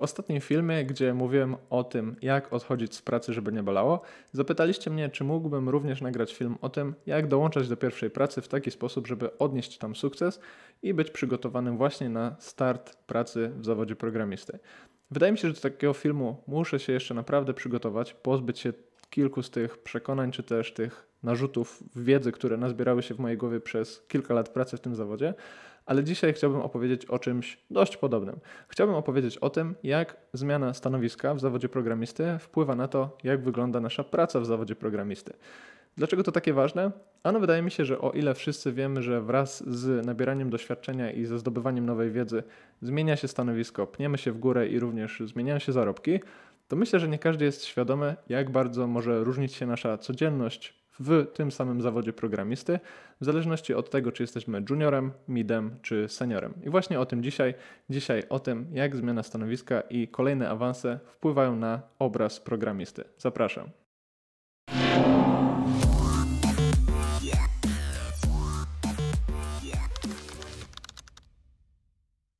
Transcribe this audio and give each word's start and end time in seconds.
Ostatnim 0.00 0.40
filmie, 0.40 0.84
gdzie 0.84 1.14
mówiłem 1.14 1.56
o 1.70 1.84
tym, 1.84 2.16
jak 2.22 2.52
odchodzić 2.52 2.94
z 2.94 3.02
pracy, 3.02 3.32
żeby 3.32 3.52
nie 3.52 3.62
bolało, 3.62 4.00
zapytaliście 4.32 4.90
mnie, 4.90 5.08
czy 5.08 5.24
mógłbym 5.24 5.68
również 5.68 6.00
nagrać 6.00 6.34
film 6.34 6.56
o 6.60 6.68
tym, 6.68 6.94
jak 7.06 7.28
dołączać 7.28 7.68
do 7.68 7.76
pierwszej 7.76 8.10
pracy 8.10 8.40
w 8.40 8.48
taki 8.48 8.70
sposób, 8.70 9.06
żeby 9.06 9.38
odnieść 9.38 9.78
tam 9.78 9.96
sukces 9.96 10.40
i 10.82 10.94
być 10.94 11.10
przygotowanym 11.10 11.76
właśnie 11.76 12.08
na 12.08 12.36
start 12.38 12.96
pracy 12.96 13.50
w 13.56 13.64
zawodzie 13.64 13.96
programisty. 13.96 14.58
Wydaje 15.10 15.32
mi 15.32 15.38
się, 15.38 15.48
że 15.48 15.54
do 15.54 15.60
takiego 15.60 15.92
filmu 15.92 16.42
muszę 16.46 16.78
się 16.78 16.92
jeszcze 16.92 17.14
naprawdę 17.14 17.54
przygotować, 17.54 18.14
pozbyć 18.14 18.58
się 18.58 18.72
kilku 19.10 19.42
z 19.42 19.50
tych 19.50 19.78
przekonań, 19.78 20.32
czy 20.32 20.42
też 20.42 20.72
tych 20.74 21.06
narzutów 21.22 21.82
wiedzy, 21.96 22.32
które 22.32 22.56
nazbierały 22.56 23.02
się 23.02 23.14
w 23.14 23.18
mojej 23.18 23.38
głowie 23.38 23.60
przez 23.60 24.02
kilka 24.08 24.34
lat 24.34 24.48
pracy 24.48 24.76
w 24.76 24.80
tym 24.80 24.94
zawodzie, 24.94 25.34
ale 25.90 26.04
dzisiaj 26.04 26.32
chciałbym 26.32 26.60
opowiedzieć 26.60 27.06
o 27.06 27.18
czymś 27.18 27.58
dość 27.70 27.96
podobnym. 27.96 28.40
Chciałbym 28.68 28.96
opowiedzieć 28.96 29.38
o 29.38 29.50
tym, 29.50 29.74
jak 29.82 30.16
zmiana 30.32 30.74
stanowiska 30.74 31.34
w 31.34 31.40
zawodzie 31.40 31.68
programisty 31.68 32.38
wpływa 32.38 32.74
na 32.74 32.88
to, 32.88 33.18
jak 33.24 33.44
wygląda 33.44 33.80
nasza 33.80 34.04
praca 34.04 34.40
w 34.40 34.46
zawodzie 34.46 34.76
programisty. 34.76 35.32
Dlaczego 35.96 36.22
to 36.22 36.32
takie 36.32 36.52
ważne? 36.52 36.90
Ano 37.22 37.40
wydaje 37.40 37.62
mi 37.62 37.70
się, 37.70 37.84
że 37.84 38.00
o 38.00 38.10
ile 38.10 38.34
wszyscy 38.34 38.72
wiemy, 38.72 39.02
że 39.02 39.20
wraz 39.20 39.68
z 39.68 40.06
nabieraniem 40.06 40.50
doświadczenia 40.50 41.10
i 41.10 41.24
ze 41.24 41.38
zdobywaniem 41.38 41.86
nowej 41.86 42.10
wiedzy 42.10 42.42
zmienia 42.82 43.16
się 43.16 43.28
stanowisko, 43.28 43.86
pniemy 43.86 44.18
się 44.18 44.32
w 44.32 44.38
górę 44.38 44.68
i 44.68 44.78
również 44.78 45.22
zmieniają 45.26 45.58
się 45.58 45.72
zarobki, 45.72 46.20
to 46.68 46.76
myślę, 46.76 47.00
że 47.00 47.08
nie 47.08 47.18
każdy 47.18 47.44
jest 47.44 47.64
świadomy, 47.64 48.16
jak 48.28 48.50
bardzo 48.50 48.86
może 48.86 49.24
różnić 49.24 49.54
się 49.54 49.66
nasza 49.66 49.98
codzienność 49.98 50.79
w 50.98 51.26
tym 51.34 51.52
samym 51.52 51.82
zawodzie 51.82 52.12
programisty, 52.12 52.80
w 53.20 53.24
zależności 53.24 53.74
od 53.74 53.90
tego, 53.90 54.12
czy 54.12 54.22
jesteśmy 54.22 54.62
juniorem, 54.70 55.12
midem 55.28 55.76
czy 55.82 56.08
seniorem. 56.08 56.54
I 56.64 56.70
właśnie 56.70 57.00
o 57.00 57.06
tym 57.06 57.22
dzisiaj. 57.22 57.54
Dzisiaj 57.90 58.22
o 58.28 58.38
tym, 58.38 58.66
jak 58.72 58.96
zmiana 58.96 59.22
stanowiska 59.22 59.80
i 59.80 60.08
kolejne 60.08 60.50
awanse 60.50 60.98
wpływają 61.06 61.56
na 61.56 61.82
obraz 61.98 62.40
programisty. 62.40 63.04
Zapraszam. 63.18 63.79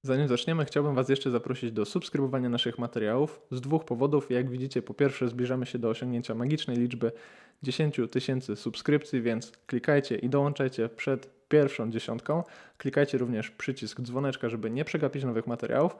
Zanim 0.02 0.28
zaczniemy, 0.28 0.64
chciałbym 0.64 0.94
Was 0.94 1.08
jeszcze 1.08 1.30
zaprosić 1.30 1.72
do 1.72 1.84
subskrybowania 1.84 2.48
naszych 2.48 2.78
materiałów 2.78 3.40
z 3.50 3.60
dwóch 3.60 3.84
powodów. 3.84 4.30
Jak 4.30 4.50
widzicie, 4.50 4.82
po 4.82 4.94
pierwsze, 4.94 5.28
zbliżamy 5.28 5.66
się 5.66 5.78
do 5.78 5.88
osiągnięcia 5.88 6.34
magicznej 6.34 6.76
liczby 6.76 7.12
10 7.62 8.00
tysięcy 8.10 8.56
subskrypcji, 8.56 9.22
więc 9.22 9.52
klikajcie 9.66 10.16
i 10.16 10.28
dołączajcie 10.28 10.88
przed 10.88 11.30
pierwszą 11.48 11.90
dziesiątką. 11.90 12.44
Klikajcie 12.78 13.18
również 13.18 13.50
przycisk 13.50 14.00
dzwoneczka, 14.00 14.48
żeby 14.48 14.70
nie 14.70 14.84
przegapić 14.84 15.24
nowych 15.24 15.46
materiałów. 15.46 15.96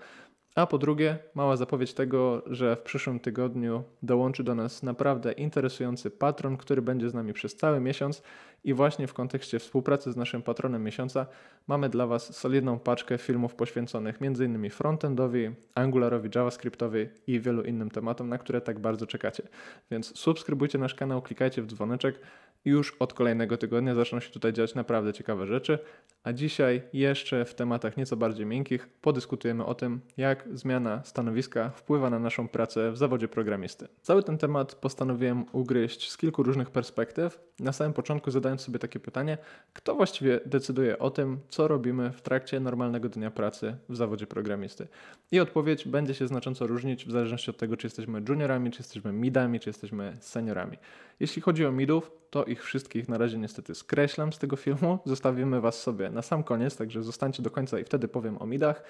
A 0.55 0.67
po 0.67 0.79
drugie, 0.79 1.19
mała 1.34 1.56
zapowiedź 1.56 1.95
tego, 1.95 2.43
że 2.47 2.77
w 2.77 2.81
przyszłym 2.81 3.20
tygodniu 3.20 3.84
dołączy 4.03 4.45
do 4.45 4.55
nas 4.55 4.83
naprawdę 4.83 5.33
interesujący 5.33 6.11
patron, 6.11 6.56
który 6.56 6.83
będzie 6.83 7.11
z 7.11 7.15
nami 7.15 7.33
przez 7.33 7.56
cały 7.56 7.81
miesiąc. 7.81 8.23
I 8.65 8.75
właśnie 8.75 9.06
w 9.06 9.15
kontekście 9.15 9.59
współpracy 9.59 10.12
z 10.12 10.17
naszym 10.17 10.43
patronem 10.43 10.84
miesiąca 10.84 11.27
mamy 11.67 11.89
dla 11.89 12.06
Was 12.06 12.37
solidną 12.37 12.78
paczkę 12.78 13.19
filmów 13.19 13.55
poświęconych 13.55 14.19
m.in. 14.21 14.71
frontendowi, 14.71 15.51
Angularowi, 15.75 16.31
JavaScriptowi 16.34 17.09
i 17.27 17.41
wielu 17.41 17.62
innym 17.62 17.91
tematom, 17.91 18.28
na 18.28 18.39
które 18.39 18.61
tak 18.61 18.78
bardzo 18.78 19.06
czekacie. 19.06 19.43
Więc 19.91 20.19
subskrybujcie 20.19 20.78
nasz 20.78 20.95
kanał, 20.95 21.23
klikajcie 21.23 21.62
w 21.62 21.67
dzwoneczek 21.67 22.21
już 22.64 22.97
od 22.98 23.14
kolejnego 23.14 23.56
tygodnia 23.56 23.94
zaczną 23.94 24.20
się 24.20 24.30
tutaj 24.30 24.53
dziać 24.53 24.75
naprawdę 24.75 25.12
ciekawe 25.12 25.47
rzeczy. 25.47 25.78
A 26.25 26.33
dzisiaj 26.33 26.83
jeszcze 26.92 27.44
w 27.44 27.55
tematach 27.55 27.97
nieco 27.97 28.16
bardziej 28.16 28.47
miękkich 28.47 28.89
podyskutujemy 28.89 29.64
o 29.64 29.75
tym, 29.75 30.00
jak 30.16 30.48
zmiana 30.53 31.05
stanowiska 31.05 31.70
wpływa 31.70 32.11
na 32.11 32.19
naszą 32.19 32.48
pracę 32.48 32.92
w 32.92 32.97
zawodzie 32.97 33.28
programisty. 33.28 33.88
Cały 34.03 34.22
ten 34.22 34.38
temat 34.38 34.75
postanowiłem 34.75 35.44
ugryźć 35.53 36.11
z 36.11 36.16
kilku 36.16 36.42
różnych 36.42 36.70
perspektyw. 36.70 37.41
Na 37.61 37.72
samym 37.72 37.92
początku 37.92 38.31
zadając 38.31 38.61
sobie 38.61 38.78
takie 38.78 39.00
pytanie, 39.00 39.38
kto 39.72 39.94
właściwie 39.94 40.41
decyduje 40.47 40.98
o 40.98 41.10
tym, 41.10 41.38
co 41.48 41.69
robimy 41.69 42.12
w 42.12 42.22
trakcie 42.22 42.60
normalnego 42.60 43.09
dnia 43.09 43.31
pracy 43.31 43.77
w 43.88 43.97
zawodzie 43.97 44.27
programisty. 44.27 44.88
I 45.32 45.41
odpowiedź 45.41 45.88
będzie 45.88 46.15
się 46.15 46.27
znacząco 46.27 46.66
różnić 46.66 47.06
w 47.06 47.10
zależności 47.10 47.50
od 47.50 47.56
tego, 47.56 47.77
czy 47.77 47.87
jesteśmy 47.87 48.22
juniorami, 48.28 48.71
czy 48.71 48.81
jesteśmy 48.81 49.12
midami, 49.12 49.60
czy 49.60 49.69
jesteśmy 49.69 50.16
seniorami. 50.21 50.77
Jeśli 51.21 51.42
chodzi 51.42 51.66
o 51.66 51.72
midów, 51.72 52.19
to 52.30 52.44
ich 52.44 52.64
wszystkich 52.64 53.08
na 53.08 53.18
razie 53.18 53.38
niestety 53.38 53.74
skreślam 53.74 54.32
z 54.32 54.38
tego 54.38 54.56
filmu. 54.56 54.98
Zostawimy 55.04 55.60
Was 55.60 55.82
sobie 55.82 56.10
na 56.10 56.22
sam 56.22 56.42
koniec, 56.42 56.76
także 56.76 57.02
zostańcie 57.02 57.42
do 57.42 57.50
końca 57.50 57.78
i 57.78 57.84
wtedy 57.84 58.08
powiem 58.08 58.42
o 58.42 58.46
midach. 58.46 58.82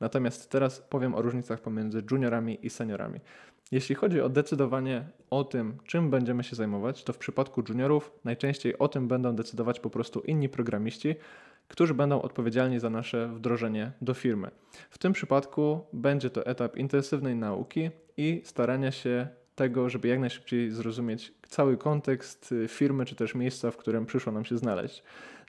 Natomiast 0.00 0.50
teraz 0.50 0.80
powiem 0.80 1.14
o 1.14 1.22
różnicach 1.22 1.60
pomiędzy 1.60 2.02
juniorami 2.10 2.66
i 2.66 2.70
seniorami. 2.70 3.20
Jeśli 3.72 3.94
chodzi 3.94 4.20
o 4.20 4.28
decydowanie 4.28 5.04
o 5.30 5.44
tym, 5.44 5.78
czym 5.84 6.10
będziemy 6.10 6.44
się 6.44 6.56
zajmować, 6.56 7.04
to 7.04 7.12
w 7.12 7.18
przypadku 7.18 7.62
juniorów 7.68 8.12
najczęściej 8.24 8.78
o 8.78 8.88
tym 8.88 9.08
będą 9.08 9.36
decydować 9.36 9.80
po 9.80 9.90
prostu 9.90 10.20
inni 10.20 10.48
programiści, 10.48 11.14
którzy 11.68 11.94
będą 11.94 12.22
odpowiedzialni 12.22 12.80
za 12.80 12.90
nasze 12.90 13.28
wdrożenie 13.28 13.92
do 14.00 14.14
firmy. 14.14 14.50
W 14.90 14.98
tym 14.98 15.12
przypadku 15.12 15.80
będzie 15.92 16.30
to 16.30 16.46
etap 16.46 16.76
intensywnej 16.76 17.36
nauki 17.36 17.90
i 18.16 18.42
starania 18.44 18.92
się 18.92 19.28
tego, 19.56 19.90
żeby 19.90 20.08
jak 20.08 20.18
najszybciej 20.18 20.70
zrozumieć 20.70 21.32
cały 21.48 21.76
kontekst 21.76 22.52
y, 22.52 22.68
firmy, 22.68 23.04
czy 23.04 23.14
też 23.14 23.34
miejsca, 23.34 23.70
w 23.70 23.76
którym 23.76 24.06
przyszło 24.06 24.32
nam 24.32 24.44
się 24.44 24.58
znaleźć. 24.58 25.02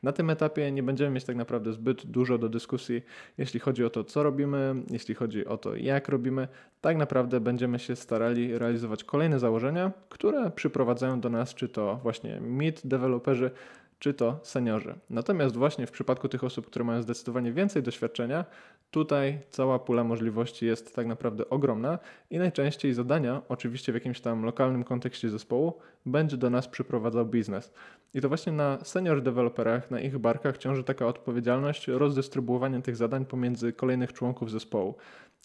Na 0.03 0.11
tym 0.11 0.29
etapie 0.29 0.71
nie 0.71 0.83
będziemy 0.83 1.11
mieć 1.11 1.23
tak 1.23 1.35
naprawdę 1.35 1.73
zbyt 1.73 2.05
dużo 2.05 2.37
do 2.37 2.49
dyskusji, 2.49 3.01
jeśli 3.37 3.59
chodzi 3.59 3.85
o 3.85 3.89
to, 3.89 4.03
co 4.03 4.23
robimy, 4.23 4.75
jeśli 4.89 5.15
chodzi 5.15 5.45
o 5.45 5.57
to, 5.57 5.75
jak 5.75 6.09
robimy. 6.09 6.47
Tak 6.81 6.97
naprawdę 6.97 7.39
będziemy 7.39 7.79
się 7.79 7.95
starali 7.95 8.57
realizować 8.57 9.03
kolejne 9.03 9.39
założenia, 9.39 9.91
które 10.09 10.51
przyprowadzają 10.51 11.19
do 11.19 11.29
nas, 11.29 11.53
czy 11.53 11.69
to 11.69 11.99
właśnie 12.03 12.39
mid 12.41 12.81
deweloperzy, 12.87 13.51
czy 13.99 14.13
to 14.13 14.39
seniorzy. 14.43 14.95
Natomiast 15.09 15.57
właśnie 15.57 15.87
w 15.87 15.91
przypadku 15.91 16.29
tych 16.29 16.43
osób, 16.43 16.65
które 16.65 16.85
mają 16.85 17.01
zdecydowanie 17.01 17.53
więcej 17.53 17.83
doświadczenia, 17.83 18.45
tutaj 18.91 19.39
cała 19.49 19.79
pula 19.79 20.03
możliwości 20.03 20.65
jest 20.65 20.95
tak 20.95 21.07
naprawdę 21.07 21.49
ogromna 21.49 21.99
i 22.29 22.37
najczęściej 22.37 22.93
zadania, 22.93 23.41
oczywiście 23.49 23.91
w 23.91 23.95
jakimś 23.95 24.21
tam 24.21 24.43
lokalnym 24.45 24.83
kontekście 24.83 25.29
zespołu, 25.29 25.73
będzie 26.05 26.37
do 26.37 26.49
nas 26.49 26.67
przyprowadzał 26.67 27.25
biznes. 27.25 27.73
I 28.13 28.21
to 28.21 28.27
właśnie 28.27 28.53
na 28.53 28.77
senior 28.83 29.21
deweloperach, 29.21 29.91
na 29.91 29.99
ich 29.99 30.17
barkach 30.17 30.57
ciąży 30.57 30.83
taka 30.83 31.07
odpowiedzialność 31.07 31.87
rozdystrybuowania 31.87 32.81
tych 32.81 32.95
zadań 32.95 33.25
pomiędzy 33.25 33.73
kolejnych 33.73 34.13
członków 34.13 34.51
zespołu. 34.51 34.95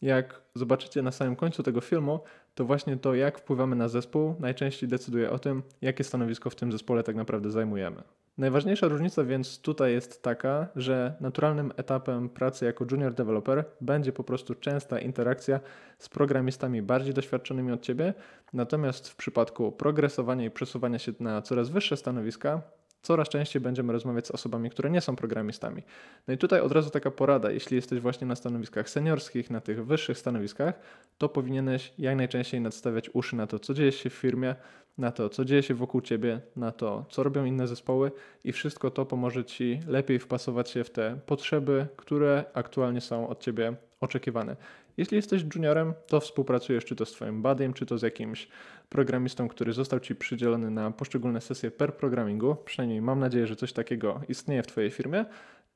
Jak 0.02 0.42
zobaczycie 0.54 1.02
na 1.02 1.12
samym 1.12 1.36
końcu 1.36 1.62
tego 1.62 1.80
filmu, 1.80 2.20
to 2.54 2.64
właśnie 2.64 2.96
to, 2.96 3.14
jak 3.14 3.38
wpływamy 3.38 3.76
na 3.76 3.88
zespół, 3.88 4.34
najczęściej 4.40 4.88
decyduje 4.88 5.30
o 5.30 5.38
tym, 5.38 5.62
jakie 5.80 6.04
stanowisko 6.04 6.50
w 6.50 6.54
tym 6.54 6.72
zespole 6.72 7.02
tak 7.02 7.16
naprawdę 7.16 7.50
zajmujemy. 7.50 8.02
Najważniejsza 8.38 8.88
różnica 8.88 9.24
więc 9.24 9.60
tutaj 9.60 9.92
jest 9.92 10.22
taka, 10.22 10.68
że 10.76 11.14
naturalnym 11.20 11.72
etapem 11.76 12.28
pracy 12.28 12.64
jako 12.64 12.84
junior 12.90 13.14
developer 13.14 13.64
będzie 13.80 14.12
po 14.12 14.24
prostu 14.24 14.54
częsta 14.54 14.98
interakcja 14.98 15.60
z 15.98 16.08
programistami 16.08 16.82
bardziej 16.82 17.14
doświadczonymi 17.14 17.72
od 17.72 17.82
ciebie, 17.82 18.14
natomiast 18.52 19.08
w 19.08 19.16
przypadku 19.16 19.72
progresowania 19.72 20.44
i 20.44 20.50
przesuwania 20.50 20.98
się 20.98 21.12
na 21.20 21.42
coraz 21.42 21.70
wyższe 21.70 21.96
stanowiska, 21.96 22.62
coraz 23.02 23.28
częściej 23.28 23.62
będziemy 23.62 23.92
rozmawiać 23.92 24.26
z 24.26 24.30
osobami, 24.30 24.70
które 24.70 24.90
nie 24.90 25.00
są 25.00 25.16
programistami. 25.16 25.82
No 26.28 26.34
i 26.34 26.38
tutaj 26.38 26.60
od 26.60 26.72
razu 26.72 26.90
taka 26.90 27.10
porada, 27.10 27.50
jeśli 27.50 27.76
jesteś 27.76 28.00
właśnie 28.00 28.26
na 28.26 28.36
stanowiskach 28.36 28.90
seniorskich, 28.90 29.50
na 29.50 29.60
tych 29.60 29.86
wyższych 29.86 30.18
stanowiskach, 30.18 30.74
to 31.18 31.28
powinieneś 31.28 31.92
jak 31.98 32.16
najczęściej 32.16 32.60
nadstawiać 32.60 33.10
uszy 33.12 33.36
na 33.36 33.46
to, 33.46 33.58
co 33.58 33.74
dzieje 33.74 33.92
się 33.92 34.10
w 34.10 34.14
firmie, 34.14 34.54
na 34.98 35.12
to, 35.12 35.28
co 35.28 35.44
dzieje 35.44 35.62
się 35.62 35.74
wokół 35.74 36.00
ciebie, 36.00 36.40
na 36.56 36.72
to, 36.72 37.04
co 37.10 37.22
robią 37.22 37.44
inne 37.44 37.68
zespoły 37.68 38.12
i 38.44 38.52
wszystko 38.52 38.90
to 38.90 39.06
pomoże 39.06 39.44
ci 39.44 39.80
lepiej 39.86 40.18
wpasować 40.18 40.70
się 40.70 40.84
w 40.84 40.90
te 40.90 41.18
potrzeby, 41.26 41.86
które 41.96 42.44
aktualnie 42.54 43.00
są 43.00 43.28
od 43.28 43.40
ciebie 43.40 43.74
oczekiwane. 44.00 44.56
Jeśli 44.96 45.16
jesteś 45.16 45.44
juniorem, 45.54 45.94
to 46.06 46.20
współpracujesz 46.20 46.84
czy 46.84 46.96
to 46.96 47.06
z 47.06 47.12
Twoim 47.12 47.42
buddy'em, 47.42 47.72
czy 47.72 47.86
to 47.86 47.98
z 47.98 48.02
jakimś 48.02 48.48
programistą, 48.88 49.48
który 49.48 49.72
został 49.72 50.00
Ci 50.00 50.14
przydzielony 50.14 50.70
na 50.70 50.90
poszczególne 50.90 51.40
sesje 51.40 51.70
per 51.70 51.94
programingu. 51.94 52.56
Przynajmniej 52.64 53.02
mam 53.02 53.20
nadzieję, 53.20 53.46
że 53.46 53.56
coś 53.56 53.72
takiego 53.72 54.20
istnieje 54.28 54.62
w 54.62 54.66
Twojej 54.66 54.90
firmie 54.90 55.24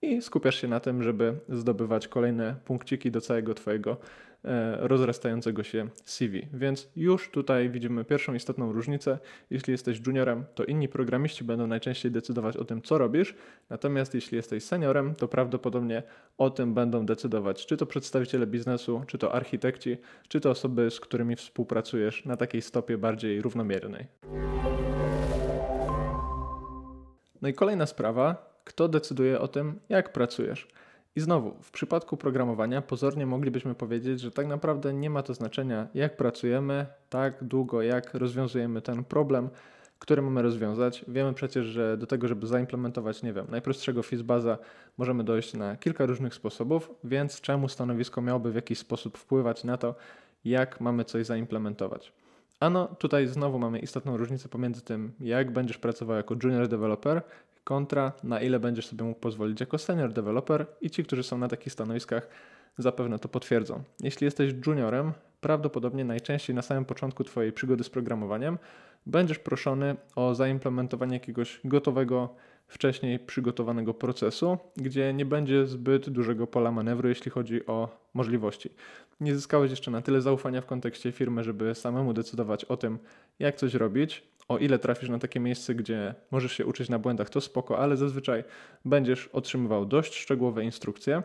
i 0.02 0.22
skupiasz 0.22 0.60
się 0.60 0.68
na 0.68 0.80
tym, 0.80 1.02
żeby 1.02 1.34
zdobywać 1.48 2.08
kolejne 2.08 2.56
punkciki 2.64 3.10
do 3.10 3.20
całego 3.20 3.54
Twojego 3.54 3.96
rozrastającego 4.78 5.62
się 5.62 5.88
CV. 6.04 6.48
Więc 6.52 6.88
już 6.96 7.30
tutaj 7.30 7.70
widzimy 7.70 8.04
pierwszą 8.04 8.34
istotną 8.34 8.72
różnicę. 8.72 9.18
Jeśli 9.50 9.72
jesteś 9.72 10.00
juniorem, 10.06 10.44
to 10.54 10.64
inni 10.64 10.88
programiści 10.88 11.44
będą 11.44 11.66
najczęściej 11.66 12.12
decydować 12.12 12.56
o 12.56 12.64
tym, 12.64 12.82
co 12.82 12.98
robisz, 12.98 13.34
natomiast 13.70 14.14
jeśli 14.14 14.36
jesteś 14.36 14.64
seniorem, 14.64 15.14
to 15.14 15.28
prawdopodobnie 15.28 16.02
o 16.38 16.50
tym 16.50 16.74
będą 16.74 17.06
decydować 17.06 17.66
czy 17.66 17.76
to 17.76 17.86
przedstawiciele 17.86 18.46
biznesu, 18.46 19.02
czy 19.06 19.18
to 19.18 19.34
architekci, 19.34 19.96
czy 20.28 20.40
to 20.40 20.50
osoby, 20.50 20.90
z 20.90 21.00
którymi 21.00 21.36
współpracujesz 21.36 22.24
na 22.24 22.36
takiej 22.36 22.62
stopie 22.62 22.98
bardziej 22.98 23.42
równomiernej. 23.42 24.06
No 27.42 27.48
i 27.48 27.54
kolejna 27.54 27.86
sprawa, 27.86 28.56
kto 28.64 28.88
decyduje 28.88 29.40
o 29.40 29.48
tym, 29.48 29.80
jak 29.88 30.12
pracujesz. 30.12 30.68
I 31.16 31.20
znowu, 31.20 31.54
w 31.62 31.70
przypadku 31.70 32.16
programowania 32.16 32.82
pozornie 32.82 33.26
moglibyśmy 33.26 33.74
powiedzieć, 33.74 34.20
że 34.20 34.30
tak 34.30 34.46
naprawdę 34.46 34.94
nie 34.94 35.10
ma 35.10 35.22
to 35.22 35.34
znaczenia, 35.34 35.88
jak 35.94 36.16
pracujemy, 36.16 36.86
tak 37.10 37.44
długo, 37.44 37.82
jak 37.82 38.14
rozwiązujemy 38.14 38.82
ten 38.82 39.04
problem, 39.04 39.48
który 39.98 40.22
mamy 40.22 40.42
rozwiązać. 40.42 41.04
Wiemy 41.08 41.34
przecież, 41.34 41.66
że 41.66 41.96
do 41.96 42.06
tego, 42.06 42.28
żeby 42.28 42.46
zaimplementować, 42.46 43.22
nie 43.22 43.32
wiem, 43.32 43.46
najprostszego 43.50 44.02
Fizzbaza, 44.02 44.58
możemy 44.98 45.24
dojść 45.24 45.54
na 45.54 45.76
kilka 45.76 46.06
różnych 46.06 46.34
sposobów, 46.34 46.90
więc 47.04 47.40
czemu 47.40 47.68
stanowisko 47.68 48.22
miałoby 48.22 48.52
w 48.52 48.54
jakiś 48.54 48.78
sposób 48.78 49.18
wpływać 49.18 49.64
na 49.64 49.76
to, 49.76 49.94
jak 50.44 50.80
mamy 50.80 51.04
coś 51.04 51.26
zaimplementować? 51.26 52.12
Ano, 52.60 52.88
tutaj 52.98 53.26
znowu 53.26 53.58
mamy 53.58 53.78
istotną 53.78 54.16
różnicę 54.16 54.48
pomiędzy 54.48 54.82
tym, 54.82 55.12
jak 55.20 55.50
będziesz 55.50 55.78
pracował 55.78 56.16
jako 56.16 56.34
junior 56.42 56.68
developer, 56.68 57.22
kontra 57.64 58.12
na 58.22 58.40
ile 58.40 58.60
będziesz 58.60 58.86
sobie 58.86 59.04
mógł 59.04 59.20
pozwolić 59.20 59.60
jako 59.60 59.78
senior 59.78 60.12
developer 60.12 60.66
i 60.80 60.90
ci, 60.90 61.04
którzy 61.04 61.22
są 61.22 61.38
na 61.38 61.48
takich 61.48 61.72
stanowiskach, 61.72 62.28
zapewne 62.78 63.18
to 63.18 63.28
potwierdzą. 63.28 63.82
Jeśli 64.00 64.24
jesteś 64.24 64.54
juniorem, 64.66 65.12
prawdopodobnie 65.40 66.04
najczęściej 66.04 66.56
na 66.56 66.62
samym 66.62 66.84
początku 66.84 67.24
Twojej 67.24 67.52
przygody 67.52 67.84
z 67.84 67.90
programowaniem 67.90 68.58
będziesz 69.06 69.38
proszony 69.38 69.96
o 70.16 70.34
zaimplementowanie 70.34 71.14
jakiegoś 71.14 71.60
gotowego, 71.64 72.34
wcześniej 72.68 73.18
przygotowanego 73.18 73.94
procesu, 73.94 74.58
gdzie 74.76 75.14
nie 75.14 75.24
będzie 75.24 75.66
zbyt 75.66 76.10
dużego 76.10 76.46
pola 76.46 76.70
manewru, 76.72 77.08
jeśli 77.08 77.30
chodzi 77.30 77.66
o 77.66 77.88
możliwości. 78.14 78.70
Nie 79.20 79.34
zyskałeś 79.34 79.70
jeszcze 79.70 79.90
na 79.90 80.02
tyle 80.02 80.20
zaufania 80.20 80.60
w 80.60 80.66
kontekście 80.66 81.12
firmy, 81.12 81.44
żeby 81.44 81.74
samemu 81.74 82.12
decydować 82.12 82.64
o 82.64 82.76
tym, 82.76 82.98
jak 83.38 83.56
coś 83.56 83.74
robić. 83.74 84.22
O 84.48 84.58
ile 84.58 84.78
trafisz 84.78 85.08
na 85.08 85.18
takie 85.18 85.40
miejsce, 85.40 85.74
gdzie 85.74 86.14
możesz 86.30 86.52
się 86.52 86.66
uczyć 86.66 86.88
na 86.88 86.98
błędach, 86.98 87.30
to 87.30 87.40
spoko, 87.40 87.78
ale 87.78 87.96
zazwyczaj 87.96 88.44
będziesz 88.84 89.26
otrzymywał 89.26 89.86
dość 89.86 90.14
szczegółowe 90.14 90.64
instrukcje 90.64 91.22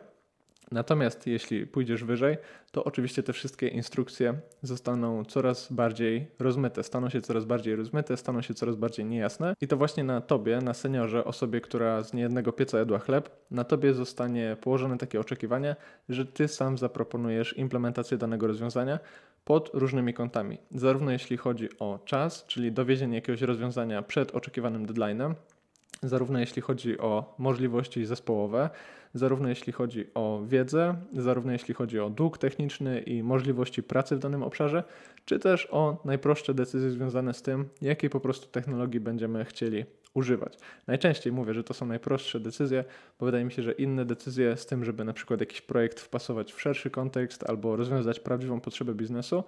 Natomiast 0.71 1.27
jeśli 1.27 1.67
pójdziesz 1.67 2.03
wyżej, 2.03 2.37
to 2.71 2.83
oczywiście 2.83 3.23
te 3.23 3.33
wszystkie 3.33 3.67
instrukcje 3.67 4.33
zostaną 4.61 5.25
coraz 5.25 5.71
bardziej 5.71 6.27
rozmyte, 6.39 6.83
staną 6.83 7.09
się 7.09 7.21
coraz 7.21 7.45
bardziej 7.45 7.75
rozmyte, 7.75 8.17
staną 8.17 8.41
się 8.41 8.53
coraz 8.53 8.75
bardziej 8.75 9.05
niejasne 9.05 9.53
i 9.61 9.67
to 9.67 9.77
właśnie 9.77 10.03
na 10.03 10.21
tobie, 10.21 10.61
na 10.61 10.73
seniorze, 10.73 11.25
osobie, 11.25 11.61
która 11.61 12.03
z 12.03 12.13
niejednego 12.13 12.53
pieca 12.53 12.79
jadła 12.79 12.99
chleb, 12.99 13.29
na 13.51 13.63
tobie 13.63 13.93
zostanie 13.93 14.57
położone 14.61 14.97
takie 14.97 15.19
oczekiwanie, 15.19 15.75
że 16.09 16.25
ty 16.25 16.47
sam 16.47 16.77
zaproponujesz 16.77 17.57
implementację 17.57 18.17
danego 18.17 18.47
rozwiązania 18.47 18.99
pod 19.45 19.69
różnymi 19.73 20.13
kątami. 20.13 20.57
Zarówno 20.71 21.11
jeśli 21.11 21.37
chodzi 21.37 21.69
o 21.79 21.99
czas, 22.05 22.45
czyli 22.45 22.71
dowiezienie 22.71 23.15
jakiegoś 23.15 23.41
rozwiązania 23.41 24.01
przed 24.01 24.35
oczekiwanym 24.35 24.87
deadline'em, 24.87 25.33
zarówno 26.03 26.39
jeśli 26.39 26.61
chodzi 26.61 26.99
o 26.99 27.35
możliwości 27.37 28.05
zespołowe, 28.05 28.69
zarówno 29.13 29.49
jeśli 29.49 29.73
chodzi 29.73 30.05
o 30.13 30.41
wiedzę, 30.47 30.95
zarówno 31.13 31.51
jeśli 31.51 31.73
chodzi 31.73 31.99
o 31.99 32.09
dług 32.09 32.37
techniczny 32.37 32.99
i 33.01 33.23
możliwości 33.23 33.83
pracy 33.83 34.15
w 34.15 34.19
danym 34.19 34.43
obszarze, 34.43 34.83
czy 35.25 35.39
też 35.39 35.67
o 35.71 36.01
najprostsze 36.05 36.53
decyzje 36.53 36.91
związane 36.91 37.33
z 37.33 37.41
tym, 37.41 37.69
jakiej 37.81 38.09
po 38.09 38.19
prostu 38.19 38.47
technologii 38.47 38.99
będziemy 38.99 39.45
chcieli 39.45 39.85
używać. 40.13 40.57
Najczęściej 40.87 41.33
mówię, 41.33 41.53
że 41.53 41.63
to 41.63 41.73
są 41.73 41.85
najprostsze 41.85 42.39
decyzje, 42.39 42.83
bo 43.19 43.25
wydaje 43.25 43.45
mi 43.45 43.51
się, 43.51 43.63
że 43.63 43.71
inne 43.71 44.05
decyzje 44.05 44.57
z 44.57 44.65
tym, 44.65 44.85
żeby 44.85 45.05
na 45.05 45.13
przykład 45.13 45.39
jakiś 45.39 45.61
projekt 45.61 45.99
wpasować 45.99 46.53
w 46.53 46.61
szerszy 46.61 46.89
kontekst 46.89 47.49
albo 47.49 47.75
rozwiązać 47.75 48.19
prawdziwą 48.19 48.59
potrzebę 48.59 48.93
biznesu, 48.93 49.43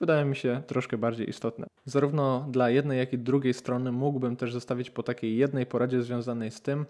wydają 0.00 0.26
mi 0.26 0.36
się 0.36 0.62
troszkę 0.66 0.98
bardziej 0.98 1.28
istotne. 1.28 1.66
Zarówno 1.84 2.46
dla 2.50 2.70
jednej, 2.70 2.98
jak 2.98 3.12
i 3.12 3.18
drugiej 3.18 3.54
strony 3.54 3.92
mógłbym 3.92 4.36
też 4.36 4.52
zostawić 4.52 4.90
po 4.90 5.02
takiej 5.02 5.36
jednej 5.36 5.66
poradzie 5.66 6.02
związanej 6.02 6.50
z 6.50 6.62
tym, 6.62 6.86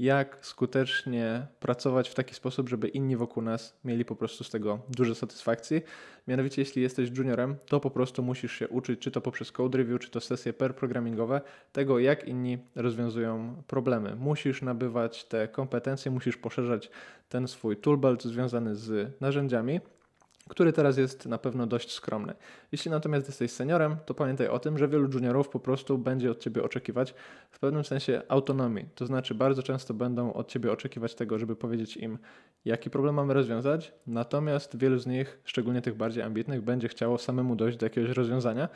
jak 0.00 0.38
skutecznie 0.40 1.46
pracować 1.60 2.08
w 2.08 2.14
taki 2.14 2.34
sposób, 2.34 2.68
żeby 2.68 2.88
inni 2.88 3.16
wokół 3.16 3.42
nas 3.42 3.76
mieli 3.84 4.04
po 4.04 4.16
prostu 4.16 4.44
z 4.44 4.50
tego 4.50 4.78
duże 4.88 5.14
satysfakcji. 5.14 5.82
Mianowicie, 6.28 6.62
jeśli 6.62 6.82
jesteś 6.82 7.10
juniorem, 7.18 7.56
to 7.66 7.80
po 7.80 7.90
prostu 7.90 8.22
musisz 8.22 8.52
się 8.52 8.68
uczyć, 8.68 9.00
czy 9.00 9.10
to 9.10 9.20
poprzez 9.20 9.52
code 9.52 9.78
review, 9.78 10.00
czy 10.00 10.10
to 10.10 10.20
sesje 10.20 10.52
per 10.52 10.76
programingowe, 10.76 11.40
tego 11.72 11.98
jak 11.98 12.28
inni 12.28 12.58
rozwiązują 12.74 13.62
problemy. 13.66 14.16
Musisz 14.16 14.62
nabywać 14.62 15.24
te 15.24 15.48
kompetencje, 15.48 16.10
musisz 16.10 16.36
poszerzać 16.36 16.90
ten 17.28 17.48
swój 17.48 17.76
toolbelt 17.76 18.22
związany 18.22 18.76
z 18.76 19.20
narzędziami, 19.20 19.80
który 20.50 20.72
teraz 20.72 20.98
jest 20.98 21.26
na 21.26 21.38
pewno 21.38 21.66
dość 21.66 21.92
skromny. 21.92 22.34
Jeśli 22.72 22.90
natomiast 22.90 23.26
jesteś 23.26 23.50
seniorem, 23.50 23.96
to 24.06 24.14
pamiętaj 24.14 24.48
o 24.48 24.58
tym, 24.58 24.78
że 24.78 24.88
wielu 24.88 25.08
juniorów 25.12 25.48
po 25.48 25.60
prostu 25.60 25.98
będzie 25.98 26.30
od 26.30 26.38
ciebie 26.38 26.62
oczekiwać 26.62 27.14
w 27.50 27.58
pewnym 27.58 27.84
sensie 27.84 28.22
autonomii. 28.28 28.88
To 28.94 29.06
znaczy, 29.06 29.34
bardzo 29.34 29.62
często 29.62 29.94
będą 29.94 30.32
od 30.32 30.48
ciebie 30.48 30.72
oczekiwać 30.72 31.14
tego, 31.14 31.38
żeby 31.38 31.56
powiedzieć 31.56 31.96
im, 31.96 32.18
jaki 32.64 32.90
problem 32.90 33.14
mamy 33.14 33.34
rozwiązać, 33.34 33.92
natomiast 34.06 34.78
wielu 34.78 34.98
z 34.98 35.06
nich, 35.06 35.40
szczególnie 35.44 35.82
tych 35.82 35.94
bardziej 35.94 36.22
ambitnych, 36.22 36.62
będzie 36.62 36.88
chciało 36.88 37.18
samemu 37.18 37.56
dojść 37.56 37.78
do 37.78 37.86
jakiegoś 37.86 38.10
rozwiązania. 38.10 38.68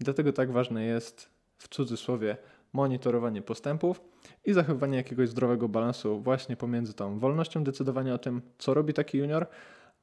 Dlatego 0.00 0.32
tak 0.32 0.52
ważne 0.52 0.84
jest 0.84 1.30
w 1.58 1.68
cudzysłowie 1.68 2.36
monitorowanie 2.72 3.42
postępów 3.42 4.00
i 4.44 4.52
zachowywanie 4.52 4.96
jakiegoś 4.96 5.28
zdrowego 5.28 5.68
balansu 5.68 6.20
właśnie 6.20 6.56
pomiędzy 6.56 6.94
tą 6.94 7.18
wolnością 7.18 7.64
decydowania 7.64 8.14
o 8.14 8.18
tym, 8.18 8.42
co 8.58 8.74
robi 8.74 8.92
taki 8.92 9.18
junior, 9.18 9.46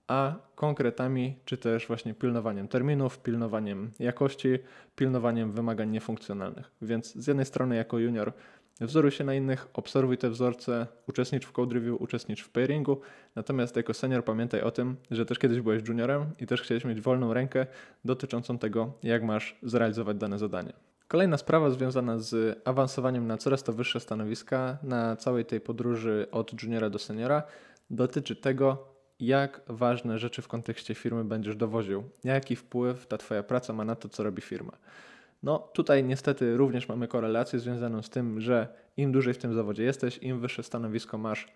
a 0.10 0.36
konkretami, 0.56 1.36
czy 1.46 1.58
też 1.58 1.88
właśnie 1.88 2.14
pilnowaniem 2.14 2.68
terminów, 2.68 3.20
pilnowaniem 3.20 3.92
jakości, 4.00 4.60
pilnowaniem 4.96 5.52
wymagań 5.52 5.90
niefunkcjonalnych. 5.90 6.72
Więc 6.82 7.16
z 7.16 7.28
jednej 7.28 7.46
strony 7.46 7.76
jako 7.76 8.00
junior 8.00 8.34
wzoruj 8.82 9.12
się 9.12 9.24
na 9.24 9.34
innych, 9.34 9.68
obserwuj 9.74 10.18
te 10.18 10.30
wzorce, 10.30 10.88
uczestnicz 11.08 11.46
w 11.46 11.52
code 11.52 11.74
review, 11.74 12.02
uczestnicz 12.02 12.44
w 12.44 12.50
pairingu, 12.50 13.02
natomiast 13.36 13.76
jako 13.76 13.94
senior 13.94 14.24
pamiętaj 14.24 14.62
o 14.62 14.72
tym, 14.72 14.96
że 15.12 15.26
też 15.26 15.40
kiedyś 15.40 15.62
byłeś 15.62 15.88
juniorem 15.88 16.26
i 16.40 16.48
też 16.48 16.62
chciałeś 16.62 16.86
mieć 16.86 17.02
wolną 17.02 17.34
rękę 17.34 17.66
dotyczącą 18.06 18.58
tego, 18.58 18.94
jak 19.04 19.24
masz 19.24 19.60
zrealizować 19.64 20.18
dane 20.18 20.40
zadanie. 20.40 20.74
Kolejna 21.08 21.38
sprawa 21.38 21.70
związana 21.70 22.20
z 22.20 22.62
awansowaniem 22.66 23.28
na 23.28 23.38
coraz 23.38 23.64
to 23.64 23.74
wyższe 23.74 24.00
stanowiska 24.00 24.78
na 24.84 25.16
całej 25.16 25.46
tej 25.46 25.62
podróży 25.62 26.28
od 26.32 26.64
juniora 26.64 26.90
do 26.90 27.00
seniora 27.00 27.44
dotyczy 27.90 28.36
tego, 28.36 28.99
jak 29.20 29.62
ważne 29.68 30.20
rzeczy 30.20 30.42
w 30.42 30.48
kontekście 30.48 30.96
firmy 30.96 31.24
będziesz 31.24 31.56
dowoził, 31.56 32.04
jaki 32.24 32.56
wpływ 32.56 33.08
ta 33.08 33.18
Twoja 33.18 33.44
praca 33.44 33.74
ma 33.74 33.86
na 33.86 33.96
to, 33.96 34.10
co 34.10 34.24
robi 34.24 34.42
firma. 34.42 34.72
No 35.44 35.60
tutaj 35.60 36.04
niestety 36.04 36.58
również 36.58 36.88
mamy 36.88 37.08
korelację 37.08 37.60
związaną 37.60 38.02
z 38.02 38.10
tym, 38.10 38.42
że 38.42 38.68
im 38.98 39.12
dłużej 39.12 39.34
w 39.34 39.38
tym 39.38 39.54
zawodzie 39.54 39.84
jesteś, 39.84 40.18
im 40.18 40.40
wyższe 40.40 40.64
stanowisko 40.64 41.18
masz, 41.18 41.48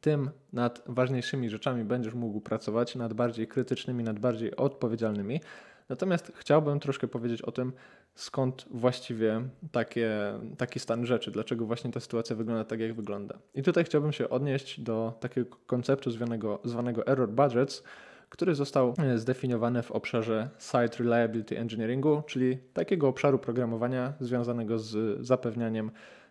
tym 0.00 0.30
nad 0.52 0.82
ważniejszymi 0.86 1.50
rzeczami 1.50 1.84
będziesz 1.84 2.14
mógł 2.14 2.40
pracować, 2.40 2.94
nad 2.94 3.12
bardziej 3.12 3.48
krytycznymi, 3.48 4.04
nad 4.04 4.18
bardziej 4.18 4.56
odpowiedzialnymi. 4.56 5.40
Natomiast 5.88 6.32
chciałbym 6.36 6.80
troszkę 6.80 7.08
powiedzieć 7.08 7.42
o 7.42 7.52
tym, 7.52 7.72
skąd 8.14 8.66
właściwie 8.70 9.48
takie, 9.72 10.10
taki 10.58 10.80
stan 10.80 11.06
rzeczy, 11.06 11.30
dlaczego 11.30 11.66
właśnie 11.66 11.90
ta 11.90 12.00
sytuacja 12.00 12.36
wygląda 12.36 12.64
tak, 12.64 12.80
jak 12.80 12.94
wygląda. 12.94 13.38
I 13.54 13.62
tutaj 13.62 13.84
chciałbym 13.84 14.12
się 14.12 14.28
odnieść 14.28 14.80
do 14.80 15.14
takiego 15.20 15.56
konceptu 15.66 16.10
zwanego, 16.10 16.60
zwanego 16.64 17.06
error 17.06 17.28
budgets, 17.28 17.82
który 18.28 18.54
został 18.54 18.94
e, 18.98 19.18
zdefiniowany 19.18 19.82
w 19.82 19.92
obszarze 19.92 20.48
Site 20.58 20.98
Reliability 20.98 21.58
Engineeringu, 21.58 22.22
czyli 22.26 22.58
takiego 22.72 23.08
obszaru 23.08 23.38
programowania 23.38 24.12
związanego 24.20 24.78
z 24.78 25.20
zapewnianiem 25.26 25.90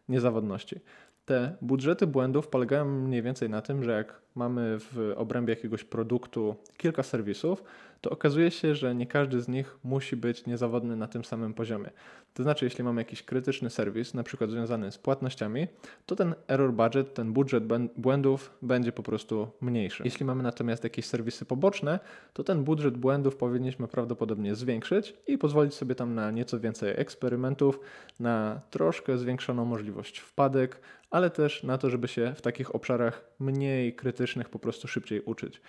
niezawodności. 0.10 0.80
Te 1.26 1.56
budżety 1.62 2.08
błędów 2.08 2.48
polegają 2.48 2.86
mniej 2.86 3.22
więcej 3.22 3.50
na 3.50 3.62
tym, 3.62 3.84
że 3.84 3.92
jak 3.92 4.22
mamy 4.36 4.78
w 4.80 5.14
obrębie 5.16 5.54
jakiegoś 5.54 5.84
produktu 5.84 6.56
kilka 6.78 7.04
serwisów, 7.04 7.64
to 8.02 8.10
okazuje 8.10 8.52
się, 8.52 8.76
że 8.76 8.96
nie 8.96 9.08
każdy 9.08 9.42
z 9.42 9.48
nich 9.48 9.78
musi 9.84 10.18
być 10.18 10.46
niezawodny 10.46 10.96
na 10.96 11.08
tym 11.08 11.26
samym 11.26 11.54
poziomie. 11.54 11.90
To 12.34 12.44
znaczy, 12.44 12.66
jeśli 12.66 12.84
mamy 12.84 13.02
jakiś 13.02 13.24
krytyczny 13.24 13.70
serwis, 13.70 14.14
na 14.14 14.24
przykład 14.24 14.50
związany 14.50 14.92
z 14.92 14.98
płatnościami, 14.98 15.68
to 16.06 16.16
ten 16.16 16.36
error 16.48 16.74
budget, 16.74 17.14
ten 17.14 17.34
budżet 17.34 17.64
błędów 17.98 18.58
będzie 18.62 18.92
po 18.92 19.04
prostu 19.04 19.48
mniejszy. 19.62 20.04
Jeśli 20.06 20.26
mamy 20.26 20.44
natomiast 20.44 20.84
jakieś 20.84 21.06
serwisy 21.06 21.46
poboczne, 21.46 22.00
to 22.34 22.44
ten 22.44 22.64
budżet 22.64 22.98
błędów 22.98 23.36
powinniśmy 23.36 23.88
prawdopodobnie 23.88 24.56
zwiększyć 24.56 25.14
i 25.28 25.38
pozwolić 25.38 25.74
sobie 25.74 25.96
tam 25.96 26.16
na 26.16 26.32
nieco 26.32 26.60
więcej 26.60 26.94
eksperymentów, 26.96 27.80
na 28.20 28.62
troszkę 28.70 29.18
zwiększoną 29.18 29.66
możliwość 29.66 30.20
wpadek, 30.20 30.80
ale 31.14 31.30
też 31.30 31.64
na 31.64 31.78
to, 31.78 31.90
żeby 31.90 32.08
się 32.08 32.34
w 32.36 32.42
takich 32.42 32.76
obszarach 32.76 33.26
mniej 33.40 33.96
krytycznych 33.96 34.50
po 34.50 34.60
prostu 34.60 34.88
szybciej 34.88 35.22
uczyć. 35.22 35.62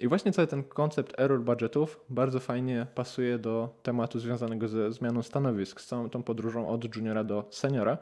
I 0.00 0.08
właśnie 0.08 0.32
cały 0.32 0.48
ten 0.48 0.64
koncept 0.64 1.20
error 1.20 1.40
budgetów 1.40 2.00
bardzo 2.08 2.40
fajnie 2.40 2.86
pasuje 2.94 3.38
do 3.38 3.68
tematu 3.82 4.18
związanego 4.18 4.68
ze 4.68 4.92
zmianą 4.92 5.22
stanowisk, 5.22 5.80
z 5.80 5.86
całą 5.86 6.10
tą 6.10 6.22
podróżą 6.22 6.68
od 6.68 6.96
juniora 6.96 7.24
do 7.24 7.48
seniora, 7.50 7.98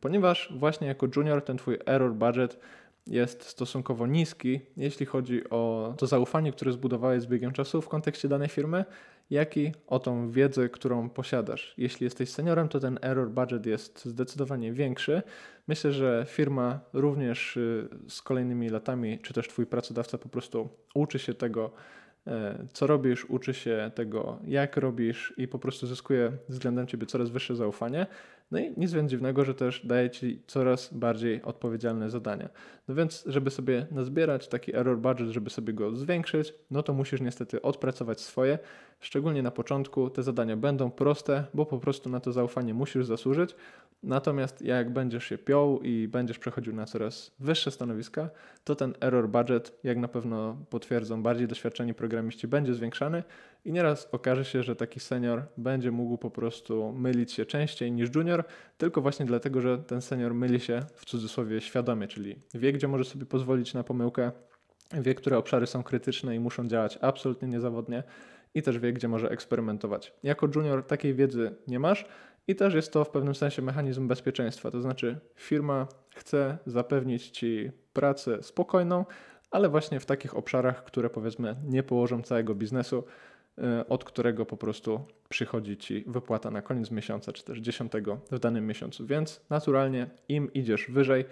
ponieważ 0.00 0.52
właśnie 0.56 0.86
jako 0.86 1.06
junior 1.16 1.44
ten 1.44 1.56
twój 1.56 1.78
error 1.86 2.14
budget 2.14 2.58
jest 3.06 3.44
stosunkowo 3.44 4.06
niski, 4.06 4.60
jeśli 4.76 5.06
chodzi 5.06 5.50
o 5.50 5.94
to 5.98 6.06
zaufanie, 6.06 6.52
które 6.52 6.72
zbudowałeś 6.72 7.22
z 7.22 7.26
biegiem 7.26 7.52
czasu 7.52 7.82
w 7.82 7.88
kontekście 7.88 8.28
danej 8.28 8.48
firmy 8.48 8.84
jak 9.30 9.56
i 9.56 9.72
o 9.86 9.98
tą 9.98 10.30
wiedzę, 10.30 10.68
którą 10.68 11.10
posiadasz. 11.10 11.74
Jeśli 11.78 12.04
jesteś 12.04 12.30
seniorem, 12.30 12.68
to 12.68 12.80
ten 12.80 12.98
error 13.02 13.30
budget 13.30 13.66
jest 13.66 14.04
zdecydowanie 14.04 14.72
większy. 14.72 15.22
Myślę, 15.68 15.92
że 15.92 16.26
firma 16.28 16.80
również 16.92 17.56
y, 17.56 17.88
z 18.08 18.22
kolejnymi 18.22 18.68
latami, 18.68 19.18
czy 19.18 19.34
też 19.34 19.48
Twój 19.48 19.66
pracodawca 19.66 20.18
po 20.18 20.28
prostu 20.28 20.68
uczy 20.94 21.18
się 21.18 21.34
tego, 21.34 21.70
e, 22.26 22.66
co 22.72 22.86
robisz, 22.86 23.24
uczy 23.24 23.54
się 23.54 23.90
tego, 23.94 24.38
jak 24.44 24.76
robisz 24.76 25.34
i 25.36 25.48
po 25.48 25.58
prostu 25.58 25.86
zyskuje 25.86 26.32
względem 26.48 26.86
Ciebie 26.86 27.06
coraz 27.06 27.30
wyższe 27.30 27.56
zaufanie. 27.56 28.06
No 28.50 28.58
i 28.58 28.74
nic 28.76 28.92
więc 28.92 29.10
dziwnego, 29.10 29.44
że 29.44 29.54
też 29.54 29.86
daje 29.86 30.10
Ci 30.10 30.42
coraz 30.46 30.94
bardziej 30.94 31.42
odpowiedzialne 31.42 32.10
zadania. 32.10 32.48
No 32.88 32.94
więc, 32.94 33.24
żeby 33.26 33.50
sobie 33.50 33.86
nazbierać 33.90 34.48
taki 34.48 34.76
error 34.76 34.98
budget, 34.98 35.28
żeby 35.28 35.50
sobie 35.50 35.72
go 35.72 35.96
zwiększyć, 35.96 36.54
no 36.70 36.82
to 36.82 36.94
musisz 36.94 37.20
niestety 37.20 37.62
odpracować 37.62 38.20
swoje. 38.20 38.58
Szczególnie 39.00 39.42
na 39.42 39.50
początku 39.50 40.10
te 40.10 40.22
zadania 40.22 40.56
będą 40.56 40.90
proste, 40.90 41.44
bo 41.54 41.66
po 41.66 41.78
prostu 41.78 42.10
na 42.10 42.20
to 42.20 42.32
zaufanie 42.32 42.74
musisz 42.74 43.06
zasłużyć. 43.06 43.54
Natomiast 44.02 44.62
jak 44.62 44.92
będziesz 44.92 45.24
się 45.24 45.38
piął 45.38 45.80
i 45.82 46.08
będziesz 46.08 46.38
przechodził 46.38 46.74
na 46.74 46.86
coraz 46.86 47.34
wyższe 47.40 47.70
stanowiska, 47.70 48.30
to 48.64 48.74
ten 48.74 48.94
error 49.00 49.28
budget, 49.28 49.78
jak 49.84 49.98
na 49.98 50.08
pewno 50.08 50.56
potwierdzą 50.70 51.22
bardziej 51.22 51.48
doświadczeni 51.48 51.94
programiści, 51.94 52.48
będzie 52.48 52.74
zwiększany 52.74 53.22
i 53.68 53.72
nieraz 53.72 54.08
okaże 54.12 54.44
się, 54.44 54.62
że 54.62 54.76
taki 54.76 55.00
senior 55.00 55.42
będzie 55.56 55.90
mógł 55.90 56.18
po 56.18 56.30
prostu 56.30 56.92
mylić 56.92 57.32
się 57.32 57.46
częściej 57.46 57.92
niż 57.92 58.14
junior, 58.14 58.44
tylko 58.78 59.00
właśnie 59.00 59.26
dlatego, 59.26 59.60
że 59.60 59.78
ten 59.78 60.00
senior 60.00 60.34
myli 60.34 60.60
się 60.60 60.80
w 60.94 61.04
cudzysłowie 61.04 61.60
świadomie, 61.60 62.08
czyli 62.08 62.36
wie, 62.54 62.72
gdzie 62.72 62.88
może 62.88 63.04
sobie 63.04 63.26
pozwolić 63.26 63.74
na 63.74 63.84
pomyłkę, 63.84 64.32
wie, 64.92 65.14
które 65.14 65.38
obszary 65.38 65.66
są 65.66 65.82
krytyczne 65.82 66.36
i 66.36 66.40
muszą 66.40 66.68
działać 66.68 66.98
absolutnie 67.00 67.48
niezawodnie 67.48 68.02
i 68.54 68.62
też 68.62 68.78
wie, 68.78 68.92
gdzie 68.92 69.08
może 69.08 69.30
eksperymentować. 69.30 70.12
Jako 70.22 70.48
junior 70.54 70.86
takiej 70.86 71.14
wiedzy 71.14 71.54
nie 71.66 71.78
masz 71.78 72.06
i 72.48 72.56
też 72.56 72.74
jest 72.74 72.92
to 72.92 73.04
w 73.04 73.10
pewnym 73.10 73.34
sensie 73.34 73.62
mechanizm 73.62 74.08
bezpieczeństwa, 74.08 74.70
to 74.70 74.80
znaczy 74.80 75.18
firma 75.36 75.86
chce 76.16 76.58
zapewnić 76.66 77.30
ci 77.30 77.70
pracę 77.92 78.42
spokojną, 78.42 79.04
ale 79.50 79.68
właśnie 79.68 80.00
w 80.00 80.06
takich 80.06 80.36
obszarach, 80.36 80.84
które 80.84 81.10
powiedzmy 81.10 81.56
nie 81.64 81.82
położą 81.82 82.22
całego 82.22 82.54
biznesu, 82.54 83.04
od 83.88 84.04
którego 84.04 84.46
po 84.46 84.56
prostu 84.56 85.00
przychodzi 85.28 85.76
ci 85.76 86.04
wypłata 86.06 86.50
na 86.50 86.62
koniec 86.62 86.90
miesiąca, 86.90 87.32
czy 87.32 87.44
też 87.44 87.58
dziesiątego 87.58 88.20
w 88.30 88.38
danym 88.38 88.66
miesiącu. 88.66 89.06
Więc 89.06 89.40
naturalnie 89.50 90.06
im 90.28 90.52
idziesz 90.52 90.86
wyżej, 90.90 91.24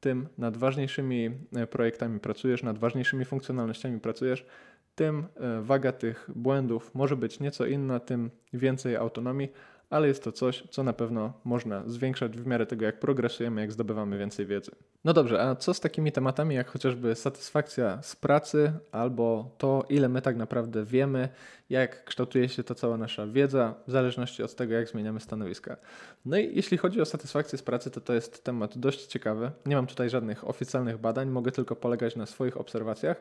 tym 0.00 0.28
nad 0.38 0.56
ważniejszymi 0.56 1.30
y, 1.62 1.66
projektami 1.66 2.20
pracujesz, 2.20 2.62
nad 2.62 2.78
ważniejszymi 2.78 3.24
funkcjonalnościami 3.24 4.00
pracujesz, 4.00 4.46
tym 4.94 5.18
y, 5.20 5.62
waga 5.62 5.92
tych 5.92 6.30
błędów 6.34 6.94
może 6.94 7.16
być 7.16 7.40
nieco 7.40 7.66
inna, 7.66 8.00
tym 8.00 8.30
więcej 8.52 8.96
autonomii, 8.96 9.48
ale 9.90 10.08
jest 10.08 10.24
to 10.24 10.32
coś, 10.32 10.64
co 10.70 10.82
na 10.82 10.92
pewno 10.92 11.32
można 11.44 11.82
zwiększać 11.86 12.38
w 12.38 12.46
miarę 12.46 12.66
tego, 12.66 12.84
jak 12.84 13.00
progresujemy, 13.00 13.60
jak 13.60 13.72
zdobywamy 13.72 14.18
więcej 14.18 14.46
wiedzy. 14.46 14.70
No 15.04 15.12
dobrze, 15.12 15.42
a 15.42 15.54
co 15.54 15.74
z 15.74 15.80
takimi 15.80 16.12
tematami 16.12 16.54
jak 16.54 16.68
chociażby 16.68 17.14
satysfakcja 17.14 18.02
z 18.02 18.16
pracy 18.16 18.72
albo 18.92 19.54
to, 19.58 19.84
ile 19.88 20.08
my 20.08 20.22
tak 20.22 20.36
naprawdę 20.36 20.84
wiemy, 20.84 21.28
jak 21.70 22.04
kształtuje 22.04 22.48
się 22.48 22.64
ta 22.64 22.74
cała 22.74 22.96
nasza 22.96 23.26
wiedza, 23.26 23.74
w 23.86 23.90
zależności 23.90 24.42
od 24.42 24.54
tego, 24.54 24.74
jak 24.74 24.88
zmieniamy 24.88 25.20
stanowiska. 25.20 25.76
No 26.24 26.38
i 26.38 26.56
jeśli 26.56 26.78
chodzi 26.78 27.00
o 27.00 27.04
satysfakcję 27.04 27.58
z 27.58 27.62
pracy, 27.62 27.90
to 27.90 28.00
to 28.00 28.14
jest 28.14 28.44
temat 28.44 28.78
dość 28.78 29.06
ciekawy. 29.06 29.50
Nie 29.66 29.76
mam 29.76 29.86
tutaj 29.86 30.10
żadnych 30.10 30.48
oficjalnych 30.48 30.98
badań, 30.98 31.30
mogę 31.30 31.52
tylko 31.52 31.76
polegać 31.76 32.16
na 32.16 32.26
swoich 32.26 32.56
obserwacjach, 32.56 33.20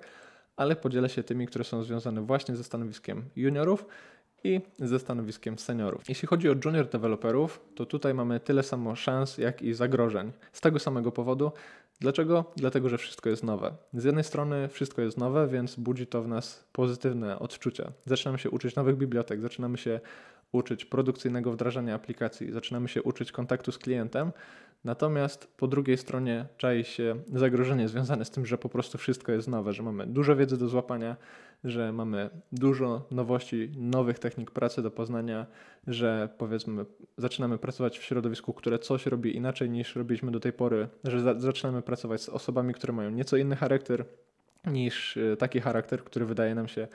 ale 0.55 0.75
podzielę 0.75 1.09
się 1.09 1.23
tymi, 1.23 1.47
które 1.47 1.63
są 1.63 1.83
związane 1.83 2.21
właśnie 2.21 2.55
ze 2.55 2.63
stanowiskiem 2.63 3.25
juniorów 3.35 3.85
i 4.43 4.61
ze 4.79 4.99
stanowiskiem 4.99 5.59
seniorów. 5.59 6.09
Jeśli 6.09 6.27
chodzi 6.27 6.49
o 6.49 6.55
junior 6.65 6.89
deweloperów, 6.89 7.61
to 7.75 7.85
tutaj 7.85 8.13
mamy 8.13 8.39
tyle 8.39 8.63
samo 8.63 8.95
szans, 8.95 9.37
jak 9.37 9.61
i 9.61 9.73
zagrożeń. 9.73 10.31
Z 10.53 10.61
tego 10.61 10.79
samego 10.79 11.11
powodu. 11.11 11.51
Dlaczego? 11.99 12.45
Dlatego, 12.55 12.89
że 12.89 12.97
wszystko 12.97 13.29
jest 13.29 13.43
nowe. 13.43 13.73
Z 13.93 14.03
jednej 14.03 14.23
strony 14.23 14.67
wszystko 14.67 15.01
jest 15.01 15.17
nowe, 15.17 15.47
więc 15.47 15.75
budzi 15.75 16.07
to 16.07 16.21
w 16.21 16.27
nas 16.27 16.67
pozytywne 16.71 17.39
odczucia. 17.39 17.91
Zaczynamy 18.05 18.39
się 18.39 18.49
uczyć 18.49 18.75
nowych 18.75 18.97
bibliotek, 18.97 19.41
zaczynamy 19.41 19.77
się 19.77 19.99
uczyć 20.51 20.85
produkcyjnego 20.85 21.51
wdrażania 21.51 21.95
aplikacji, 21.95 22.51
zaczynamy 22.51 22.87
się 22.87 23.03
uczyć 23.03 23.31
kontaktu 23.31 23.71
z 23.71 23.77
klientem, 23.77 24.31
Natomiast 24.83 25.47
po 25.57 25.67
drugiej 25.67 25.97
stronie 25.97 26.45
czai 26.57 26.83
się 26.83 27.15
zagrożenie 27.33 27.87
związane 27.87 28.25
z 28.25 28.29
tym, 28.29 28.45
że 28.45 28.57
po 28.57 28.69
prostu 28.69 28.97
wszystko 28.97 29.31
jest 29.31 29.47
nowe, 29.47 29.73
że 29.73 29.83
mamy 29.83 30.07
dużo 30.07 30.35
wiedzy 30.35 30.57
do 30.57 30.67
złapania, 30.67 31.15
że 31.63 31.93
mamy 31.93 32.29
dużo 32.51 33.07
nowości, 33.11 33.71
nowych 33.77 34.19
technik 34.19 34.51
pracy 34.51 34.81
do 34.81 34.91
poznania, 34.91 35.45
że 35.87 36.29
powiedzmy 36.37 36.85
zaczynamy 37.17 37.57
pracować 37.57 37.99
w 37.99 38.03
środowisku, 38.03 38.53
które 38.53 38.79
coś 38.79 39.05
robi 39.05 39.35
inaczej 39.35 39.69
niż 39.69 39.95
robiliśmy 39.95 40.31
do 40.31 40.39
tej 40.39 40.53
pory, 40.53 40.87
że 41.03 41.21
za 41.21 41.39
zaczynamy 41.39 41.81
pracować 41.81 42.21
z 42.21 42.29
osobami, 42.29 42.73
które 42.73 42.93
mają 42.93 43.09
nieco 43.09 43.37
inny 43.37 43.55
charakter 43.55 44.05
niż 44.65 45.17
e, 45.17 45.37
taki 45.37 45.59
charakter, 45.59 46.03
który 46.03 46.25
wydaje 46.25 46.55
nam 46.55 46.67
się 46.67 46.87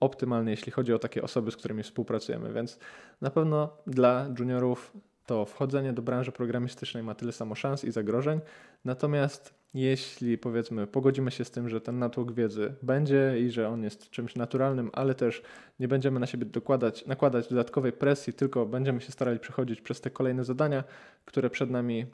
optymalny, 0.00 0.50
jeśli 0.50 0.72
chodzi 0.72 0.92
o 0.92 0.98
takie 0.98 1.22
osoby, 1.22 1.50
z 1.50 1.56
którymi 1.56 1.82
współpracujemy. 1.82 2.52
Więc 2.52 2.78
na 3.20 3.30
pewno 3.30 3.76
dla 3.86 4.26
juniorów 4.38 4.92
to 5.32 5.44
wchodzenie 5.44 5.92
do 5.92 6.02
branży 6.02 6.32
programistycznej 6.32 7.02
ma 7.02 7.14
tyle 7.14 7.32
samo 7.32 7.54
szans 7.54 7.84
i 7.84 7.90
zagrożeń. 7.90 8.40
Natomiast 8.84 9.54
jeśli 9.74 10.38
powiedzmy 10.38 10.86
pogodzimy 10.86 11.30
się 11.30 11.44
z 11.44 11.50
tym, 11.50 11.68
że 11.68 11.80
ten 11.80 11.98
natłok 11.98 12.32
wiedzy 12.32 12.74
będzie 12.82 13.34
i 13.40 13.50
że 13.50 13.68
on 13.68 13.84
jest 13.84 14.10
czymś 14.10 14.36
naturalnym, 14.36 14.90
ale 14.92 15.14
też 15.14 15.42
nie 15.80 15.88
będziemy 15.88 16.20
na 16.20 16.26
siebie 16.26 16.46
dokładać, 16.46 17.06
nakładać 17.06 17.48
dodatkowej 17.48 17.92
presji, 17.92 18.32
tylko 18.32 18.66
będziemy 18.66 19.00
się 19.00 19.12
starali 19.12 19.38
przechodzić 19.38 19.80
przez 19.80 20.00
te 20.00 20.10
kolejne 20.10 20.44
zadania, 20.44 20.84
które 21.24 21.50
przed 21.50 21.70
nami 21.70 22.06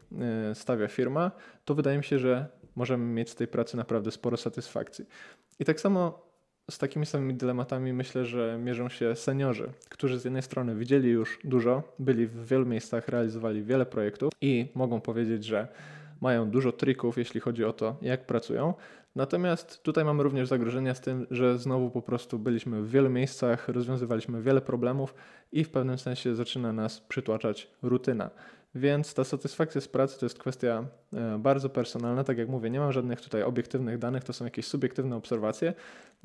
y, 0.50 0.54
stawia 0.54 0.88
firma, 0.88 1.30
to 1.64 1.74
wydaje 1.74 1.98
mi 1.98 2.04
się, 2.04 2.18
że 2.18 2.46
możemy 2.76 3.04
mieć 3.04 3.30
z 3.30 3.34
tej 3.34 3.48
pracy 3.48 3.76
naprawdę 3.76 4.10
sporo 4.10 4.36
satysfakcji. 4.36 5.04
I 5.58 5.64
tak 5.64 5.80
samo 5.80 6.27
z 6.70 6.78
takimi 6.78 7.06
samymi 7.06 7.34
dylematami 7.34 7.92
myślę, 7.92 8.24
że 8.24 8.58
mierzą 8.58 8.88
się 8.88 9.16
seniorzy, 9.16 9.70
którzy 9.88 10.18
z 10.18 10.24
jednej 10.24 10.42
strony 10.42 10.74
widzieli 10.74 11.10
już 11.10 11.38
dużo, 11.44 11.82
byli 11.98 12.26
w 12.26 12.46
wielu 12.46 12.66
miejscach, 12.66 13.08
realizowali 13.08 13.62
wiele 13.62 13.86
projektów 13.86 14.32
i 14.40 14.68
mogą 14.74 15.00
powiedzieć, 15.00 15.44
że 15.44 15.68
mają 16.20 16.50
dużo 16.50 16.72
trików, 16.72 17.18
jeśli 17.18 17.40
chodzi 17.40 17.64
o 17.64 17.72
to, 17.72 17.96
jak 18.02 18.26
pracują. 18.26 18.74
Natomiast 19.16 19.82
tutaj 19.82 20.04
mamy 20.04 20.22
również 20.22 20.48
zagrożenia 20.48 20.94
z 20.94 21.00
tym, 21.00 21.26
że 21.30 21.58
znowu 21.58 21.90
po 21.90 22.02
prostu 22.02 22.38
byliśmy 22.38 22.82
w 22.82 22.90
wielu 22.90 23.10
miejscach, 23.10 23.68
rozwiązywaliśmy 23.68 24.42
wiele 24.42 24.60
problemów 24.60 25.14
i 25.52 25.64
w 25.64 25.70
pewnym 25.70 25.98
sensie 25.98 26.34
zaczyna 26.34 26.72
nas 26.72 27.00
przytłaczać 27.00 27.70
rutyna. 27.82 28.30
Więc 28.78 29.14
ta 29.14 29.24
satysfakcja 29.24 29.80
z 29.80 29.88
pracy 29.88 30.20
to 30.20 30.26
jest 30.26 30.38
kwestia 30.38 30.86
e, 31.12 31.38
bardzo 31.38 31.68
personalna. 31.68 32.24
Tak 32.24 32.38
jak 32.38 32.48
mówię, 32.48 32.70
nie 32.70 32.80
mam 32.80 32.92
żadnych 32.92 33.20
tutaj 33.20 33.42
obiektywnych 33.42 33.98
danych, 33.98 34.24
to 34.24 34.32
są 34.32 34.44
jakieś 34.44 34.66
subiektywne 34.66 35.16
obserwacje. 35.16 35.74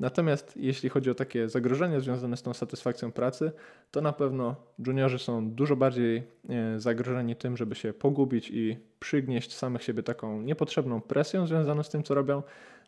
Natomiast 0.00 0.56
jeśli 0.56 0.88
chodzi 0.88 1.10
o 1.10 1.14
takie 1.14 1.48
zagrożenia 1.48 2.00
związane 2.00 2.36
z 2.36 2.42
tą 2.42 2.54
satysfakcją 2.54 3.12
pracy, 3.12 3.52
to 3.90 4.00
na 4.00 4.12
pewno 4.12 4.56
juniorzy 4.86 5.18
są 5.18 5.50
dużo 5.50 5.76
bardziej 5.76 6.22
e, 6.48 6.80
zagrożeni 6.80 7.36
tym, 7.36 7.56
żeby 7.56 7.74
się 7.74 7.92
pogubić 7.92 8.50
i 8.50 8.78
przygnieść 9.00 9.54
samych 9.54 9.82
siebie 9.82 10.02
taką 10.02 10.42
niepotrzebną 10.42 11.00
presją 11.00 11.46
związaną 11.46 11.82
z 11.82 11.88
tym, 11.88 12.02
co 12.02 12.14
robią. 12.14 12.42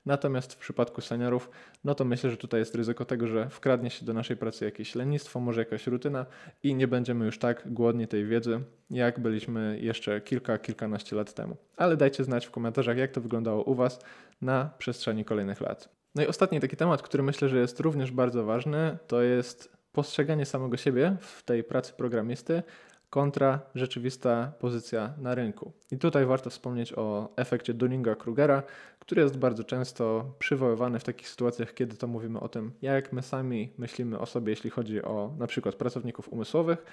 Natomiast 0.07 0.53
w 0.53 0.57
przypadku 0.57 1.01
seniorów, 1.01 1.51
no 1.85 1.95
to 1.95 2.05
myślę, 2.05 2.31
że 2.31 2.37
tutaj 2.37 2.61
jest 2.61 2.75
ryzyko 2.75 3.05
tego, 3.05 3.27
że 3.27 3.49
wkradnie 3.51 3.91
się 3.91 4.07
do 4.07 4.13
naszej 4.13 4.37
pracy 4.37 4.65
jakieś 4.65 4.95
lenistwo, 4.95 5.41
może 5.41 5.61
jakaś 5.61 5.87
rutyna 5.87 6.27
i 6.63 6.75
nie 6.75 6.89
będziemy 6.89 7.25
już 7.27 7.39
tak 7.39 7.73
głodni 7.73 8.09
tej 8.09 8.27
wiedzy, 8.27 8.61
jak 8.91 9.21
byliśmy 9.21 9.79
jeszcze 9.81 10.21
kilka, 10.21 10.59
kilkanaście 10.59 11.17
lat 11.17 11.35
temu. 11.35 11.57
Ale 11.77 11.97
dajcie 11.97 12.25
znać 12.25 12.47
w 12.47 12.51
komentarzach, 12.51 12.97
jak 12.97 13.13
to 13.13 13.21
wyglądało 13.21 13.63
u 13.63 13.75
Was 13.75 14.01
na 14.41 14.71
przestrzeni 14.79 15.25
kolejnych 15.25 15.61
lat. 15.61 15.89
No 16.15 16.23
i 16.23 16.27
ostatni 16.27 16.61
taki 16.61 16.77
temat, 16.77 17.03
który 17.03 17.23
myślę, 17.23 17.49
że 17.49 17.59
jest 17.59 17.81
również 17.81 18.13
bardzo 18.13 18.45
ważny, 18.45 18.99
to 19.07 19.23
jest 19.23 19.77
postrzeganie 19.93 20.47
samego 20.47 20.77
siebie 20.77 21.17
w 21.21 21.43
tej 21.43 21.65
pracy 21.65 21.93
programisty 21.93 22.63
kontra 23.11 23.61
rzeczywista 23.75 24.53
pozycja 24.59 25.15
na 25.19 25.35
rynku. 25.35 25.73
I 25.91 25.99
tutaj 25.99 26.27
warto 26.27 26.51
wspomnieć 26.51 26.93
o 26.93 27.33
efekcie 27.37 27.75
Dunninga-Krugera, 27.75 28.63
który 29.07 29.23
jest 29.23 29.39
bardzo 29.39 29.65
często 29.65 30.35
przywoływany 30.39 30.99
w 30.99 31.05
takich 31.05 31.29
sytuacjach, 31.29 31.75
kiedy 31.75 31.97
to 31.97 32.07
mówimy 32.07 32.41
o 32.41 32.49
tym, 32.49 32.73
jak 32.83 33.13
my 33.13 33.23
sami 33.23 33.73
myślimy 33.79 34.19
o 34.19 34.27
sobie, 34.27 34.51
jeśli 34.51 34.71
chodzi 34.71 35.03
o 35.03 35.35
na 35.39 35.47
przykład 35.47 35.75
pracowników 35.75 36.33
umysłowych, 36.33 36.85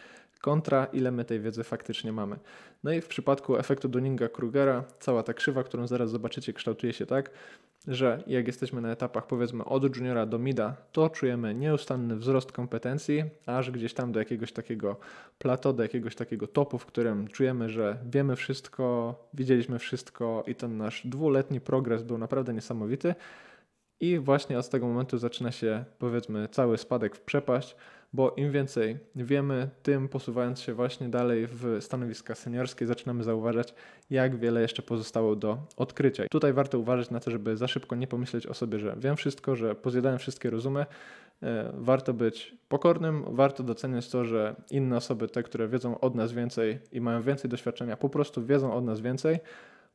kontra 0.42 0.86
ile 0.86 1.12
my 1.12 1.26
tej 1.26 1.40
wiedzy 1.40 1.64
faktycznie 1.64 2.12
mamy. 2.12 2.36
No 2.84 2.92
i 2.92 3.02
w 3.02 3.08
przypadku 3.08 3.58
efektu 3.58 3.90
Dunninga-Krugera 3.90 4.84
cała 5.00 5.24
ta 5.24 5.34
krzywa, 5.34 5.64
którą 5.64 5.88
zaraz 5.88 6.10
zobaczycie, 6.10 6.54
kształtuje 6.54 6.94
się 6.94 7.06
tak, 7.06 7.30
że 7.88 8.24
jak 8.28 8.48
jesteśmy 8.48 8.82
na 8.82 8.92
etapach 8.92 9.28
powiedzmy 9.28 9.66
od 9.66 9.96
juniora 9.96 10.26
do 10.26 10.40
mida, 10.40 10.76
to 10.92 11.10
czujemy 11.10 11.56
nieustanny 11.56 12.16
wzrost 12.16 12.52
kompetencji, 12.52 13.24
aż 13.46 13.72
gdzieś 13.72 13.94
tam 13.94 14.12
do 14.12 14.20
jakiegoś 14.20 14.52
takiego 14.52 14.96
plateau, 15.38 15.74
do 15.74 15.84
jakiegoś 15.84 16.16
takiego 16.16 16.48
topu, 16.48 16.78
w 16.78 16.86
którym 16.86 17.28
czujemy, 17.28 17.70
że 17.70 17.98
wiemy 18.06 18.36
wszystko, 18.36 19.16
widzieliśmy 19.34 19.80
wszystko 19.80 20.44
i 20.48 20.56
ten 20.56 20.78
nasz 20.78 21.08
dwuletni 21.08 21.62
progres 21.62 22.03
był 22.04 22.18
naprawdę 22.18 22.54
niesamowity. 22.54 23.16
I 24.00 24.20
właśnie 24.20 24.60
od 24.60 24.70
tego 24.70 24.88
momentu 24.88 25.18
zaczyna 25.18 25.52
się 25.52 25.86
powiedzmy 26.00 26.48
cały 26.52 26.78
spadek 26.78 27.16
w 27.16 27.22
przepaść, 27.22 27.76
bo 28.14 28.34
im 28.38 28.52
więcej 28.52 28.98
wiemy, 29.16 29.70
tym 29.84 30.10
posuwając 30.10 30.62
się 30.62 30.74
właśnie 30.74 31.10
dalej 31.10 31.48
w 31.48 31.78
stanowiska 31.82 32.36
seniorskie, 32.36 32.86
zaczynamy 32.86 33.24
zauważać, 33.24 33.74
jak 34.10 34.36
wiele 34.36 34.62
jeszcze 34.62 34.82
pozostało 34.82 35.36
do 35.36 35.58
odkrycia. 35.78 36.24
Tutaj 36.32 36.54
warto 36.54 36.80
uważać 36.80 37.10
na 37.10 37.20
to, 37.20 37.32
żeby 37.32 37.58
za 37.58 37.68
szybko 37.68 37.96
nie 37.96 38.08
pomyśleć 38.08 38.48
o 38.48 38.54
sobie, 38.54 38.80
że 38.80 38.96
wiem 38.98 39.16
wszystko, 39.16 39.56
że 39.56 39.76
pozjadałem 39.76 40.20
wszystkie 40.20 40.50
rozumy. 40.50 40.86
E, 41.44 41.72
warto 41.74 42.14
być 42.14 42.56
pokornym, 42.70 43.24
warto 43.28 43.64
doceniać 43.64 44.10
to, 44.10 44.26
że 44.26 44.56
inne 44.72 44.98
osoby, 44.98 45.28
te, 45.28 45.44
które 45.44 45.68
wiedzą 45.68 46.00
od 46.00 46.16
nas 46.16 46.34
więcej 46.34 46.80
i 46.92 47.02
mają 47.02 47.22
więcej 47.22 47.50
doświadczenia, 47.50 47.98
po 47.98 48.10
prostu 48.10 48.46
wiedzą 48.46 48.74
od 48.74 48.86
nas 48.86 49.02
więcej, 49.02 49.40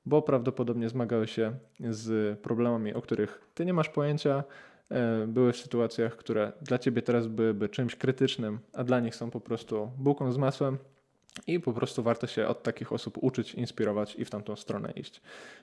bo 0.07 0.23
prawdopodobnie 0.23 0.88
zmagały 0.88 1.26
się 1.26 1.59
z 1.90 2.38
problemami, 2.40 2.95
o 2.95 3.02
których 3.02 3.40
ty 3.55 3.64
nie 3.64 3.75
masz 3.75 3.88
pojęcia, 3.88 4.45
e, 4.90 5.26
były 5.26 5.52
w 5.52 5.57
sytuacjach, 5.57 6.17
które 6.17 6.52
dla 6.62 6.78
ciebie 6.78 7.02
teraz 7.02 7.26
byłyby 7.26 7.69
czymś 7.69 7.97
krytycznym, 7.97 8.59
a 8.73 8.85
dla 8.85 9.00
nich 9.00 9.14
są 9.14 9.31
po 9.31 9.40
prostu 9.40 9.90
bułką 9.99 10.33
z 10.33 10.38
masłem. 10.38 10.78
I 11.47 11.61
po 11.61 11.73
prostu 11.73 12.02
warto 12.02 12.26
się 12.26 12.47
od 12.47 12.62
takich 12.62 12.93
osób 12.93 13.19
uczyć, 13.21 13.55
inspirować 13.55 14.17
i 14.17 14.25
w 14.25 14.31
tamtą 14.31 14.57
stronę 14.57 14.93
iść. 14.93 15.21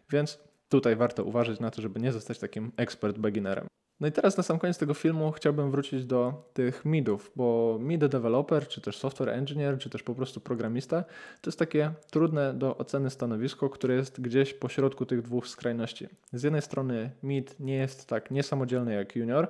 Więc 0.10 0.39
tutaj 0.70 0.96
warto 0.96 1.24
uważać 1.24 1.60
na 1.60 1.72
to, 1.72 1.82
żeby 1.82 2.00
nie 2.00 2.12
zostać 2.12 2.39
takim 2.39 2.72
ekspert 2.77 3.18
beginnerem. 3.18 3.68
No 4.00 4.08
i 4.08 4.12
teraz 4.12 4.38
na 4.38 4.44
sam 4.44 4.60
koniec 4.60 4.78
tego 4.78 4.94
filmu 4.94 5.32
chciałbym 5.32 5.72
wrócić 5.72 6.06
do 6.06 6.50
tych 6.54 6.86
midów, 6.86 7.32
bo 7.36 7.78
mid 7.82 8.06
developer, 8.06 8.68
czy 8.68 8.82
też 8.82 8.98
software 8.98 9.30
engineer, 9.30 9.78
czy 9.78 9.90
też 9.90 10.04
po 10.04 10.16
prostu 10.16 10.40
programista, 10.42 11.04
to 11.42 11.50
jest 11.50 11.60
takie 11.60 11.92
trudne 12.12 12.54
do 12.54 12.78
oceny 12.78 13.10
stanowisko, 13.10 13.70
które 13.70 13.96
jest 13.96 14.22
gdzieś 14.22 14.54
po 14.54 14.70
środku 14.70 15.06
tych 15.06 15.22
dwóch 15.22 15.48
skrajności. 15.48 16.08
Z 16.34 16.44
jednej 16.44 16.62
strony 16.62 17.12
mid 17.24 17.60
nie 17.60 17.75
jest 17.75 18.08
tak 18.08 18.32
niesamodzielny 18.32 18.94
jak 18.94 19.16
junior, 19.16 19.48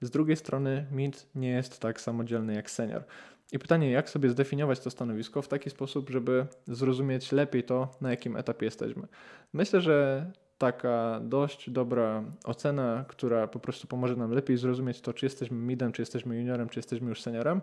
z 0.00 0.10
drugiej 0.10 0.36
strony 0.36 0.86
mid 0.92 1.26
nie 1.34 1.50
jest 1.50 1.80
tak 1.80 2.00
samodzielny 2.00 2.54
jak 2.54 2.70
senior. 2.70 3.04
I 3.52 3.58
pytanie, 3.58 3.90
jak 3.90 4.10
sobie 4.10 4.30
zdefiniować 4.30 4.80
to 4.80 4.90
stanowisko 4.90 5.42
w 5.42 5.48
taki 5.48 5.70
sposób, 5.70 6.10
żeby 6.10 6.46
zrozumieć 6.66 7.32
lepiej 7.32 7.64
to, 7.64 7.96
na 8.00 8.10
jakim 8.10 8.36
etapie 8.36 8.64
jesteśmy. 8.64 9.08
Myślę, 9.52 9.80
że 9.80 10.26
taka 10.58 11.20
dość 11.22 11.70
dobra 11.70 12.24
ocena, 12.44 13.04
która 13.08 13.46
po 13.46 13.58
prostu 13.58 13.86
pomoże 13.86 14.16
nam 14.16 14.30
lepiej 14.30 14.56
zrozumieć 14.56 15.00
to, 15.00 15.12
czy 15.12 15.26
jesteśmy 15.26 15.56
midem, 15.56 15.92
czy 15.92 16.02
jesteśmy 16.02 16.36
juniorem, 16.36 16.68
czy 16.68 16.78
jesteśmy 16.78 17.08
już 17.08 17.22
seniorem, 17.22 17.60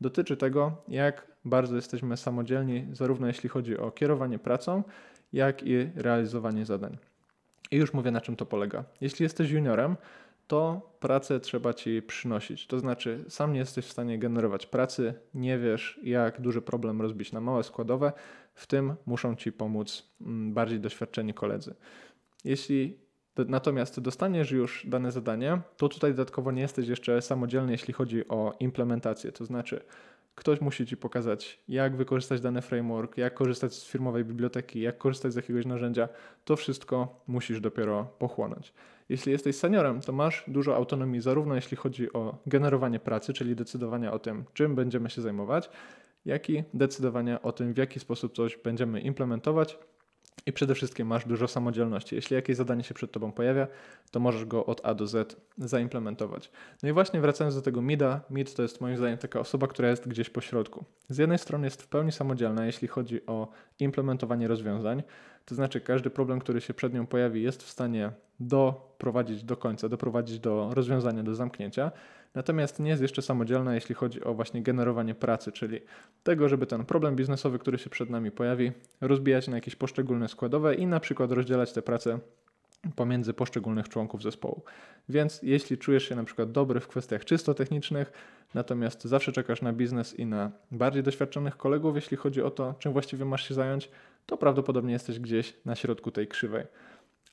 dotyczy 0.00 0.36
tego, 0.36 0.76
jak 0.88 1.26
bardzo 1.44 1.76
jesteśmy 1.76 2.16
samodzielni, 2.16 2.86
zarówno 2.92 3.26
jeśli 3.26 3.48
chodzi 3.48 3.78
o 3.78 3.90
kierowanie 3.90 4.38
pracą, 4.38 4.82
jak 5.32 5.62
i 5.62 5.90
realizowanie 5.94 6.66
zadań. 6.66 6.98
I 7.70 7.76
już 7.76 7.92
mówię, 7.92 8.10
na 8.10 8.20
czym 8.20 8.36
to 8.36 8.46
polega. 8.46 8.84
Jeśli 9.00 9.22
jesteś 9.22 9.50
juniorem, 9.50 9.96
to 10.46 10.90
pracę 11.00 11.40
trzeba 11.40 11.74
ci 11.74 12.02
przynosić. 12.02 12.66
To 12.66 12.78
znaczy, 12.78 13.24
sam 13.28 13.52
nie 13.52 13.58
jesteś 13.58 13.86
w 13.86 13.92
stanie 13.92 14.18
generować 14.18 14.66
pracy, 14.66 15.14
nie 15.34 15.58
wiesz, 15.58 16.00
jak 16.02 16.40
duży 16.40 16.62
problem 16.62 17.00
rozbić 17.02 17.32
na 17.32 17.40
małe 17.40 17.62
składowe, 17.62 18.12
w 18.54 18.66
tym 18.66 18.94
muszą 19.06 19.36
ci 19.36 19.52
pomóc 19.52 20.10
mm, 20.20 20.54
bardziej 20.54 20.80
doświadczeni 20.80 21.34
koledzy. 21.34 21.74
Jeśli 22.44 22.98
natomiast 23.36 24.00
dostaniesz 24.00 24.50
już 24.50 24.86
dane 24.86 25.12
zadanie, 25.12 25.60
to 25.76 25.88
tutaj 25.88 26.10
dodatkowo 26.10 26.52
nie 26.52 26.62
jesteś 26.62 26.88
jeszcze 26.88 27.22
samodzielny, 27.22 27.72
jeśli 27.72 27.94
chodzi 27.94 28.28
o 28.28 28.54
implementację. 28.60 29.32
To 29.32 29.44
znaczy, 29.44 29.80
ktoś 30.34 30.60
musi 30.60 30.86
ci 30.86 30.96
pokazać, 30.96 31.60
jak 31.68 31.96
wykorzystać 31.96 32.40
dany 32.40 32.62
framework, 32.62 33.16
jak 33.18 33.34
korzystać 33.34 33.74
z 33.74 33.84
firmowej 33.84 34.24
biblioteki, 34.24 34.80
jak 34.80 34.98
korzystać 34.98 35.32
z 35.32 35.36
jakiegoś 35.36 35.66
narzędzia. 35.66 36.08
To 36.44 36.56
wszystko 36.56 37.22
musisz 37.26 37.60
dopiero 37.60 38.04
pochłonąć. 38.18 38.72
Jeśli 39.08 39.32
jesteś 39.32 39.56
seniorem, 39.56 40.00
to 40.00 40.12
masz 40.12 40.44
dużo 40.46 40.76
autonomii, 40.76 41.20
zarówno 41.20 41.54
jeśli 41.54 41.76
chodzi 41.76 42.12
o 42.12 42.38
generowanie 42.46 43.00
pracy, 43.00 43.32
czyli 43.32 43.56
decydowanie 43.56 44.10
o 44.10 44.18
tym, 44.18 44.44
czym 44.52 44.74
będziemy 44.74 45.10
się 45.10 45.22
zajmować, 45.22 45.70
jak 46.24 46.50
i 46.50 46.64
decydowanie 46.74 47.42
o 47.42 47.52
tym, 47.52 47.74
w 47.74 47.76
jaki 47.76 48.00
sposób 48.00 48.36
coś 48.36 48.56
będziemy 48.56 49.00
implementować 49.00 49.78
i 50.46 50.52
przede 50.52 50.74
wszystkim 50.74 51.06
masz 51.06 51.26
dużo 51.26 51.48
samodzielności. 51.48 52.14
Jeśli 52.14 52.34
jakieś 52.34 52.56
zadanie 52.56 52.84
się 52.84 52.94
przed 52.94 53.12
Tobą 53.12 53.32
pojawia, 53.32 53.66
to 54.10 54.20
możesz 54.20 54.44
go 54.44 54.66
od 54.66 54.80
A 54.84 54.94
do 54.94 55.06
Z 55.06 55.36
zaimplementować. 55.58 56.50
No 56.82 56.88
i 56.88 56.92
właśnie 56.92 57.20
wracając 57.20 57.54
do 57.54 57.62
tego 57.62 57.82
MIDa, 57.82 58.20
MID 58.30 58.54
to 58.54 58.62
jest 58.62 58.80
moim 58.80 58.96
zdaniem 58.96 59.18
taka 59.18 59.40
osoba, 59.40 59.66
która 59.66 59.88
jest 59.88 60.08
gdzieś 60.08 60.30
po 60.30 60.40
środku. 60.40 60.84
Z 61.08 61.18
jednej 61.18 61.38
strony 61.38 61.66
jest 61.66 61.82
w 61.82 61.86
pełni 61.86 62.12
samodzielna, 62.12 62.66
jeśli 62.66 62.88
chodzi 62.88 63.26
o 63.26 63.48
implementowanie 63.78 64.48
rozwiązań, 64.48 65.02
to 65.44 65.54
znaczy 65.54 65.80
każdy 65.80 66.10
problem, 66.10 66.40
który 66.40 66.60
się 66.60 66.74
przed 66.74 66.94
nią 66.94 67.06
pojawi, 67.06 67.42
jest 67.42 67.62
w 67.62 67.70
stanie 67.70 68.12
doprowadzić 68.40 69.44
do 69.44 69.56
końca, 69.56 69.88
doprowadzić 69.88 70.38
do 70.38 70.70
rozwiązania, 70.74 71.22
do 71.22 71.34
zamknięcia. 71.34 71.92
Natomiast 72.34 72.80
nie 72.80 72.90
jest 72.90 73.02
jeszcze 73.02 73.22
samodzielna, 73.22 73.74
jeśli 73.74 73.94
chodzi 73.94 74.24
o 74.24 74.34
właśnie 74.34 74.62
generowanie 74.62 75.14
pracy, 75.14 75.52
czyli 75.52 75.80
tego, 76.22 76.48
żeby 76.48 76.66
ten 76.66 76.84
problem 76.84 77.16
biznesowy, 77.16 77.58
który 77.58 77.78
się 77.78 77.90
przed 77.90 78.10
nami 78.10 78.30
pojawi, 78.30 78.72
rozbijać 79.00 79.48
na 79.48 79.56
jakieś 79.56 79.76
poszczególne 79.76 80.28
składowe 80.28 80.74
i 80.74 80.86
na 80.86 81.00
przykład 81.00 81.32
rozdzielać 81.32 81.72
te 81.72 81.82
prace 81.82 82.18
pomiędzy 82.96 83.34
poszczególnych 83.34 83.88
członków 83.88 84.22
zespołu. 84.22 84.62
Więc 85.08 85.40
jeśli 85.42 85.78
czujesz 85.78 86.08
się 86.08 86.16
na 86.16 86.24
przykład 86.24 86.52
dobry 86.52 86.80
w 86.80 86.88
kwestiach 86.88 87.24
czysto 87.24 87.54
technicznych, 87.54 88.12
natomiast 88.54 89.04
zawsze 89.04 89.32
czekasz 89.32 89.62
na 89.62 89.72
biznes 89.72 90.18
i 90.18 90.26
na 90.26 90.50
bardziej 90.70 91.02
doświadczonych 91.02 91.56
kolegów, 91.56 91.94
jeśli 91.96 92.16
chodzi 92.16 92.42
o 92.42 92.50
to, 92.50 92.74
czym 92.78 92.92
właściwie 92.92 93.24
masz 93.24 93.48
się 93.48 93.54
zająć, 93.54 93.90
to 94.26 94.36
prawdopodobnie 94.36 94.92
jesteś 94.92 95.20
gdzieś 95.20 95.56
na 95.64 95.76
środku 95.76 96.10
tej 96.10 96.28
krzywej. 96.28 96.64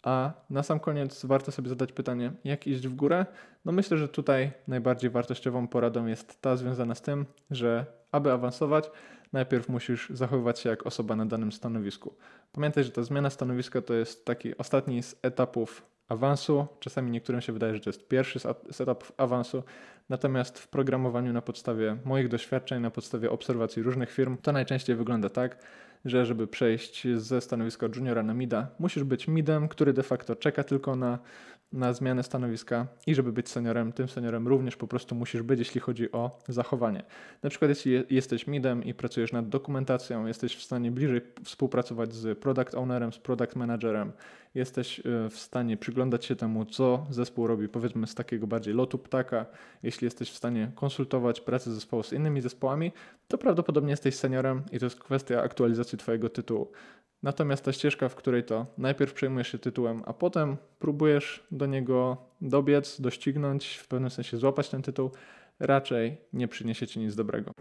A 0.05 0.33
na 0.49 0.63
sam 0.63 0.79
koniec 0.79 1.25
warto 1.25 1.51
sobie 1.51 1.69
zadać 1.69 1.91
pytanie, 1.91 2.31
jak 2.43 2.67
iść 2.67 2.87
w 2.87 2.95
górę? 2.95 3.25
No 3.65 3.71
myślę, 3.71 3.97
że 3.97 4.07
tutaj 4.07 4.51
najbardziej 4.67 5.09
wartościową 5.09 5.67
poradą 5.67 6.05
jest 6.05 6.41
ta 6.41 6.57
związana 6.57 6.95
z 6.95 7.01
tym, 7.01 7.25
że 7.51 7.85
aby 8.11 8.31
awansować, 8.31 8.91
najpierw 9.33 9.69
musisz 9.69 10.09
zachowywać 10.09 10.59
się 10.59 10.69
jak 10.69 10.85
osoba 10.85 11.15
na 11.15 11.25
danym 11.25 11.51
stanowisku. 11.51 12.15
Pamiętaj, 12.51 12.83
że 12.83 12.91
ta 12.91 13.03
zmiana 13.03 13.29
stanowiska 13.29 13.81
to 13.81 13.93
jest 13.93 14.25
taki 14.25 14.57
ostatni 14.57 15.03
z 15.03 15.15
etapów 15.21 15.85
awansu. 16.07 16.67
Czasami 16.79 17.11
niektórym 17.11 17.41
się 17.41 17.53
wydaje, 17.53 17.73
że 17.73 17.79
to 17.79 17.89
jest 17.89 18.07
pierwszy 18.07 18.39
z 18.71 18.81
etapów 18.81 19.11
awansu. 19.17 19.63
Natomiast 20.09 20.59
w 20.59 20.67
programowaniu 20.67 21.33
na 21.33 21.41
podstawie 21.41 21.97
moich 22.05 22.27
doświadczeń, 22.27 22.81
na 22.81 22.91
podstawie 22.91 23.31
obserwacji 23.31 23.83
różnych 23.83 24.11
firm, 24.11 24.37
to 24.37 24.51
najczęściej 24.51 24.95
wygląda 24.95 25.29
tak, 25.29 25.57
że 26.05 26.25
żeby 26.25 26.47
przejść 26.47 27.07
ze 27.15 27.41
stanowiska 27.41 27.87
juniora 27.95 28.23
na 28.23 28.33
mida, 28.33 28.67
musisz 28.79 29.03
być 29.03 29.27
midem, 29.27 29.67
który 29.67 29.93
de 29.93 30.03
facto 30.03 30.35
czeka 30.35 30.63
tylko 30.63 30.95
na, 30.95 31.19
na 31.71 31.93
zmianę 31.93 32.23
stanowiska 32.23 32.88
i 33.08 33.15
żeby 33.15 33.34
być 33.34 33.49
seniorem, 33.49 33.93
tym 33.93 34.08
seniorem 34.08 34.47
również 34.47 34.75
po 34.75 34.88
prostu 34.88 35.15
musisz 35.15 35.41
być, 35.41 35.60
jeśli 35.60 35.82
chodzi 35.82 36.12
o 36.12 36.39
zachowanie. 36.47 37.04
Na 37.43 37.49
przykład 37.49 37.69
jeśli 37.69 38.04
jesteś 38.10 38.47
midem 38.47 38.84
i 38.84 38.93
pracujesz 38.93 39.32
nad 39.32 39.49
dokumentacją, 39.49 40.25
jesteś 40.25 40.56
w 40.56 40.63
stanie 40.63 40.91
bliżej 40.91 41.21
współpracować 41.43 42.13
z 42.13 42.39
product 42.39 42.75
ownerem, 42.75 43.13
z 43.13 43.17
product 43.17 43.56
managerem, 43.56 44.12
jesteś 44.56 44.99
e, 44.99 45.04
w 45.30 45.39
stanie 45.39 45.78
przyglądać 45.78 46.25
się 46.25 46.36
temu, 46.36 46.65
co 46.65 47.06
zespół 47.10 47.47
robi, 47.47 47.69
powiedzmy 47.69 48.08
z 48.08 48.15
takiego 48.15 48.47
bardziej 48.47 48.73
lotu 48.73 48.97
ptaka, 48.97 49.45
jeśli 49.84 50.06
jesteś 50.06 50.32
w 50.32 50.36
stanie 50.36 50.71
konsultować 50.75 51.41
pracę 51.41 51.71
zespołu 51.71 52.04
z 52.04 52.13
innymi 52.13 52.41
zespołami, 52.41 52.91
to 53.28 53.38
prawdopodobnie 53.38 53.91
jesteś 53.91 54.15
seniorem 54.15 54.63
i 54.71 54.80
to 54.80 54.86
jest 54.86 54.99
kwestia 54.99 55.41
aktualizacji 55.41 55.97
Twojego 55.97 56.30
tytułu. 56.30 56.71
Natomiast 57.23 57.65
ta 57.65 57.73
ścieżka, 57.73 58.10
w 58.10 58.15
której 58.15 58.43
to 58.43 58.65
najpierw 58.78 59.13
przejmujesz 59.13 59.51
się 59.51 59.60
tytułem, 59.60 60.04
a 60.06 60.13
potem 60.13 60.58
próbujesz 60.80 61.47
do 61.51 61.65
niego 61.65 62.17
dobiec, 62.41 63.01
doścignąć, 63.01 63.75
w 63.75 63.88
pewnym 63.88 64.10
sensie 64.10 64.38
złapać 64.38 64.69
ten 64.69 64.82
tytuł, 64.82 65.12
raczej 65.60 66.17
nie 66.34 66.47
przyniesie 66.47 66.88
ci 66.88 66.99
nic 66.99 67.15
dobrego. 67.15 67.51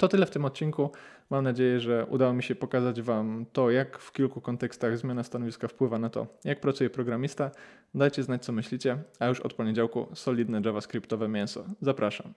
To 0.00 0.08
tyle 0.08 0.26
w 0.26 0.30
tym 0.30 0.44
odcinku. 0.44 0.90
Mam 1.30 1.44
nadzieję, 1.44 1.80
że 1.80 2.06
udało 2.06 2.32
mi 2.32 2.42
się 2.42 2.54
pokazać 2.54 3.02
Wam 3.02 3.46
to, 3.52 3.70
jak 3.70 3.98
w 3.98 4.12
kilku 4.12 4.40
kontekstach 4.40 4.98
zmiana 4.98 5.22
stanowiska 5.22 5.68
wpływa 5.68 5.98
na 5.98 6.10
to, 6.10 6.26
jak 6.44 6.60
pracuje 6.60 6.90
programista. 6.90 7.50
Dajcie 7.94 8.22
znać, 8.22 8.44
co 8.44 8.52
myślicie, 8.52 8.98
a 9.18 9.26
już 9.26 9.40
od 9.40 9.54
poniedziałku 9.54 10.06
solidne 10.14 10.62
JavaScriptowe 10.64 11.28
mięso. 11.28 11.64
Zapraszam. 11.80 12.34